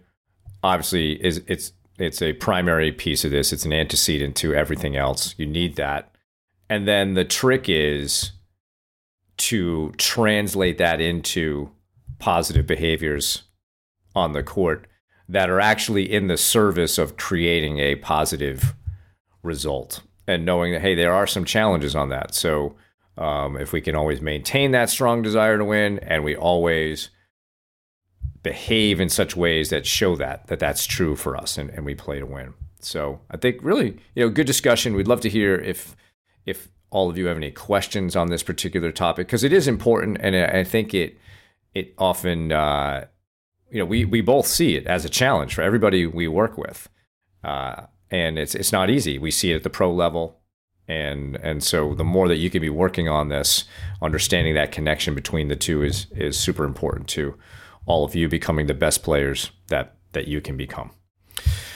obviously 0.64 1.24
is 1.24 1.42
it's 1.48 1.74
it's 1.98 2.22
a 2.22 2.34
primary 2.34 2.92
piece 2.92 3.24
of 3.24 3.32
this. 3.32 3.54
It's 3.54 3.66
an 3.66 3.74
antecedent 3.74 4.36
to 4.38 4.56
everything 4.56 4.96
else. 4.96 5.36
You 5.38 5.46
need 5.46 5.76
that. 5.76 6.14
And 6.70 6.88
then 6.88 7.14
the 7.14 7.26
trick 7.26 7.70
is 7.70 8.32
to 9.38 9.94
translate 9.98 10.78
that 10.78 11.00
into 11.00 11.72
positive 12.20 12.66
behaviors 12.66 13.44
on 14.16 14.34
the 14.34 14.44
court 14.44 14.88
that 15.28 15.50
are 15.50 15.60
actually 15.60 16.12
in 16.12 16.28
the 16.28 16.38
service 16.38 16.98
of 16.98 17.18
creating 17.18 17.80
a 17.80 17.96
positive 17.96 18.76
result 19.44 20.02
and 20.28 20.46
knowing 20.46 20.74
that 20.74 20.82
hey 20.82 20.94
there 20.94 21.14
are 21.14 21.26
some 21.26 21.46
challenges 21.46 21.96
on 21.96 22.10
that 22.10 22.36
so 22.36 22.76
um, 23.18 23.58
if 23.58 23.74
we 23.74 23.82
can 23.82 23.96
always 23.96 24.22
maintain 24.22 24.72
that 24.72 24.90
strong 24.90 25.22
desire 25.22 25.58
to 25.58 25.66
win 25.66 26.00
and 26.00 26.24
we 26.24 26.36
always 26.36 27.10
behave 28.44 29.00
in 29.00 29.10
such 29.10 29.36
ways 29.36 29.70
that 29.70 29.86
show 29.86 30.16
that 30.16 30.48
that 30.48 30.60
that's 30.60 30.86
true 30.86 31.16
for 31.16 31.38
us 31.38 31.58
and, 31.58 31.70
and 31.72 31.86
we 31.86 31.94
play 31.94 32.20
to 32.20 32.26
win. 32.26 32.54
So 32.80 33.22
i 33.30 33.38
think 33.38 33.60
really 33.62 34.00
you 34.16 34.24
know 34.24 34.30
good 34.30 34.48
discussion. 34.48 34.96
We'd 34.96 35.08
love 35.08 35.22
to 35.22 35.30
hear 35.30 35.56
if 35.56 35.96
if 36.46 36.70
all 36.90 37.10
of 37.10 37.18
you 37.18 37.28
have 37.28 37.38
any 37.38 37.52
questions 37.52 38.16
on 38.16 38.30
this 38.30 38.44
particular 38.44 38.92
topic 38.92 39.28
because 39.28 39.46
it 39.46 39.54
is 39.54 39.66
important 39.66 40.18
and 40.20 40.36
i 40.36 40.62
think 40.62 40.94
it 40.94 41.18
it 41.74 41.94
often 41.98 42.52
uh, 42.52 43.06
you 43.72 43.80
know 43.80 43.86
we 43.86 44.06
we 44.06 44.22
both 44.22 44.46
see 44.46 44.76
it 44.76 44.86
as 44.88 45.06
a 45.06 45.10
challenge 45.10 45.56
for 45.56 45.62
everybody 45.62 46.06
we 46.06 46.28
work 46.28 46.58
with. 46.58 46.90
Uh, 47.44 47.84
and 48.10 48.38
it's 48.38 48.54
it's 48.54 48.72
not 48.72 48.90
easy. 48.90 49.18
We 49.18 49.32
see 49.32 49.52
it 49.52 49.58
at 49.58 49.64
the 49.64 49.70
pro 49.70 49.92
level, 49.92 50.41
and 50.92 51.38
and 51.38 51.64
so 51.64 51.96
the 51.96 52.04
more 52.04 52.28
that 52.28 52.38
you 52.38 52.50
can 52.50 52.62
be 52.62 52.70
working 52.70 53.08
on 53.08 53.30
this, 53.30 53.64
understanding 54.02 54.54
that 54.56 54.72
connection 54.72 55.16
between 55.16 55.48
the 55.48 55.56
two 55.56 55.82
is 55.84 56.08
is 56.12 56.38
super 56.38 56.66
important 56.66 57.08
to 57.10 57.36
all 57.86 58.04
of 58.04 58.14
you 58.14 58.28
becoming 58.28 58.68
the 58.68 58.74
best 58.74 59.02
players 59.02 59.52
that 59.68 59.96
that 60.12 60.28
you 60.28 60.42
can 60.42 60.58
become. 60.58 60.92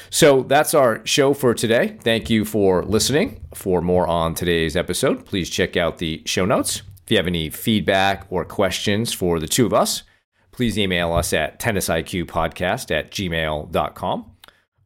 So 0.10 0.44
that's 0.44 0.74
our 0.74 1.06
show 1.06 1.34
for 1.34 1.54
today. 1.54 1.98
Thank 2.02 2.30
you 2.30 2.46
for 2.46 2.84
listening. 2.84 3.42
For 3.54 3.82
more 3.82 4.08
on 4.08 4.36
today's 4.36 4.76
episode, 4.76 5.26
please 5.26 5.50
check 5.50 5.78
out 5.78 5.98
the 5.98 6.22
show 6.26 6.46
notes. 6.46 6.82
If 7.04 7.12
you 7.12 7.18
have 7.18 7.28
any 7.28 7.50
feedback 7.50 8.26
or 8.30 8.46
questions 8.46 9.14
for 9.14 9.40
the 9.40 9.48
two 9.48 9.66
of 9.66 9.74
us, 9.74 10.04
please 10.52 10.78
email 10.78 11.14
us 11.14 11.34
at 11.34 11.60
tennisiqpodcast 11.60 12.92
at 12.92 13.12
gmail.com. 13.12 14.32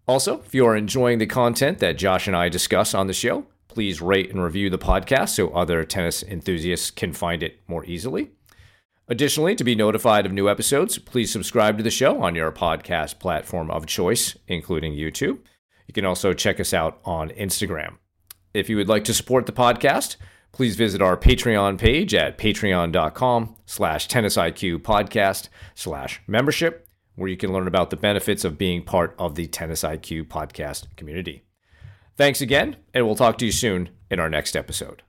Also, 0.08 0.42
if 0.42 0.56
you 0.56 0.66
are 0.66 0.76
enjoying 0.76 1.20
the 1.20 1.28
content 1.28 1.80
that 1.80 1.98
Josh 1.98 2.28
and 2.28 2.36
I 2.36 2.50
discuss 2.50 2.94
on 2.96 3.08
the 3.08 3.14
show, 3.14 3.46
please 3.70 4.02
rate 4.02 4.30
and 4.30 4.44
review 4.44 4.70
the 4.70 4.78
podcast 4.78 5.30
so 5.30 5.50
other 5.52 5.86
tennis 5.86 6.22
enthusiasts 6.22 6.92
can 6.92 7.14
find 7.14 7.42
it 7.42 7.62
more 7.68 7.86
easily. 7.86 8.32
Additionally, 9.08 9.56
to 9.56 9.64
be 9.64 9.74
notified 9.74 10.26
of 10.26 10.34
new 10.34 10.50
episodes, 10.50 10.98
please 10.98 11.32
subscribe 11.32 11.78
to 11.78 11.84
the 11.84 11.90
show 11.90 12.22
on 12.22 12.36
your 12.36 12.52
podcast 12.52 13.20
platform 13.20 13.72
of 13.72 13.86
choice, 13.86 14.38
including 14.48 14.94
YouTube. 14.94 15.40
You 15.88 15.94
can 15.94 16.06
also 16.06 16.34
check 16.34 16.60
us 16.60 16.74
out 16.74 17.00
on 17.06 17.30
Instagram. 17.30 17.96
If 18.54 18.70
you 18.70 18.76
would 18.76 18.90
like 18.90 19.06
to 19.06 19.14
support 19.14 19.46
the 19.46 19.52
podcast, 19.52 20.18
please 20.52 20.76
visit 20.76 21.02
our 21.02 21.18
Patreon 21.18 21.78
page 21.78 22.14
at 22.14 22.38
patreon.com 22.38 23.56
slash 23.66 24.08
tennisiq 24.08 24.80
podcast 24.82 25.50
slash 25.74 26.22
membership 26.28 26.88
where 27.20 27.30
you 27.30 27.38
can 27.38 27.52
learn 27.52 27.68
about 27.68 27.90
the 27.90 27.98
benefits 27.98 28.46
of 28.46 28.58
being 28.58 28.82
part 28.82 29.14
of 29.20 29.36
the 29.36 29.48
Tennis 29.48 29.84
IQ 29.84 30.28
podcast 30.28 30.88
community. 30.96 31.44
Thanks 32.20 32.42
again, 32.42 32.76
and 32.94 33.06
we'll 33.06 33.16
talk 33.16 33.38
to 33.38 33.46
you 33.46 33.52
soon 33.54 33.92
in 34.12 34.20
our 34.20 34.28
next 34.28 34.58
episode. 34.58 35.04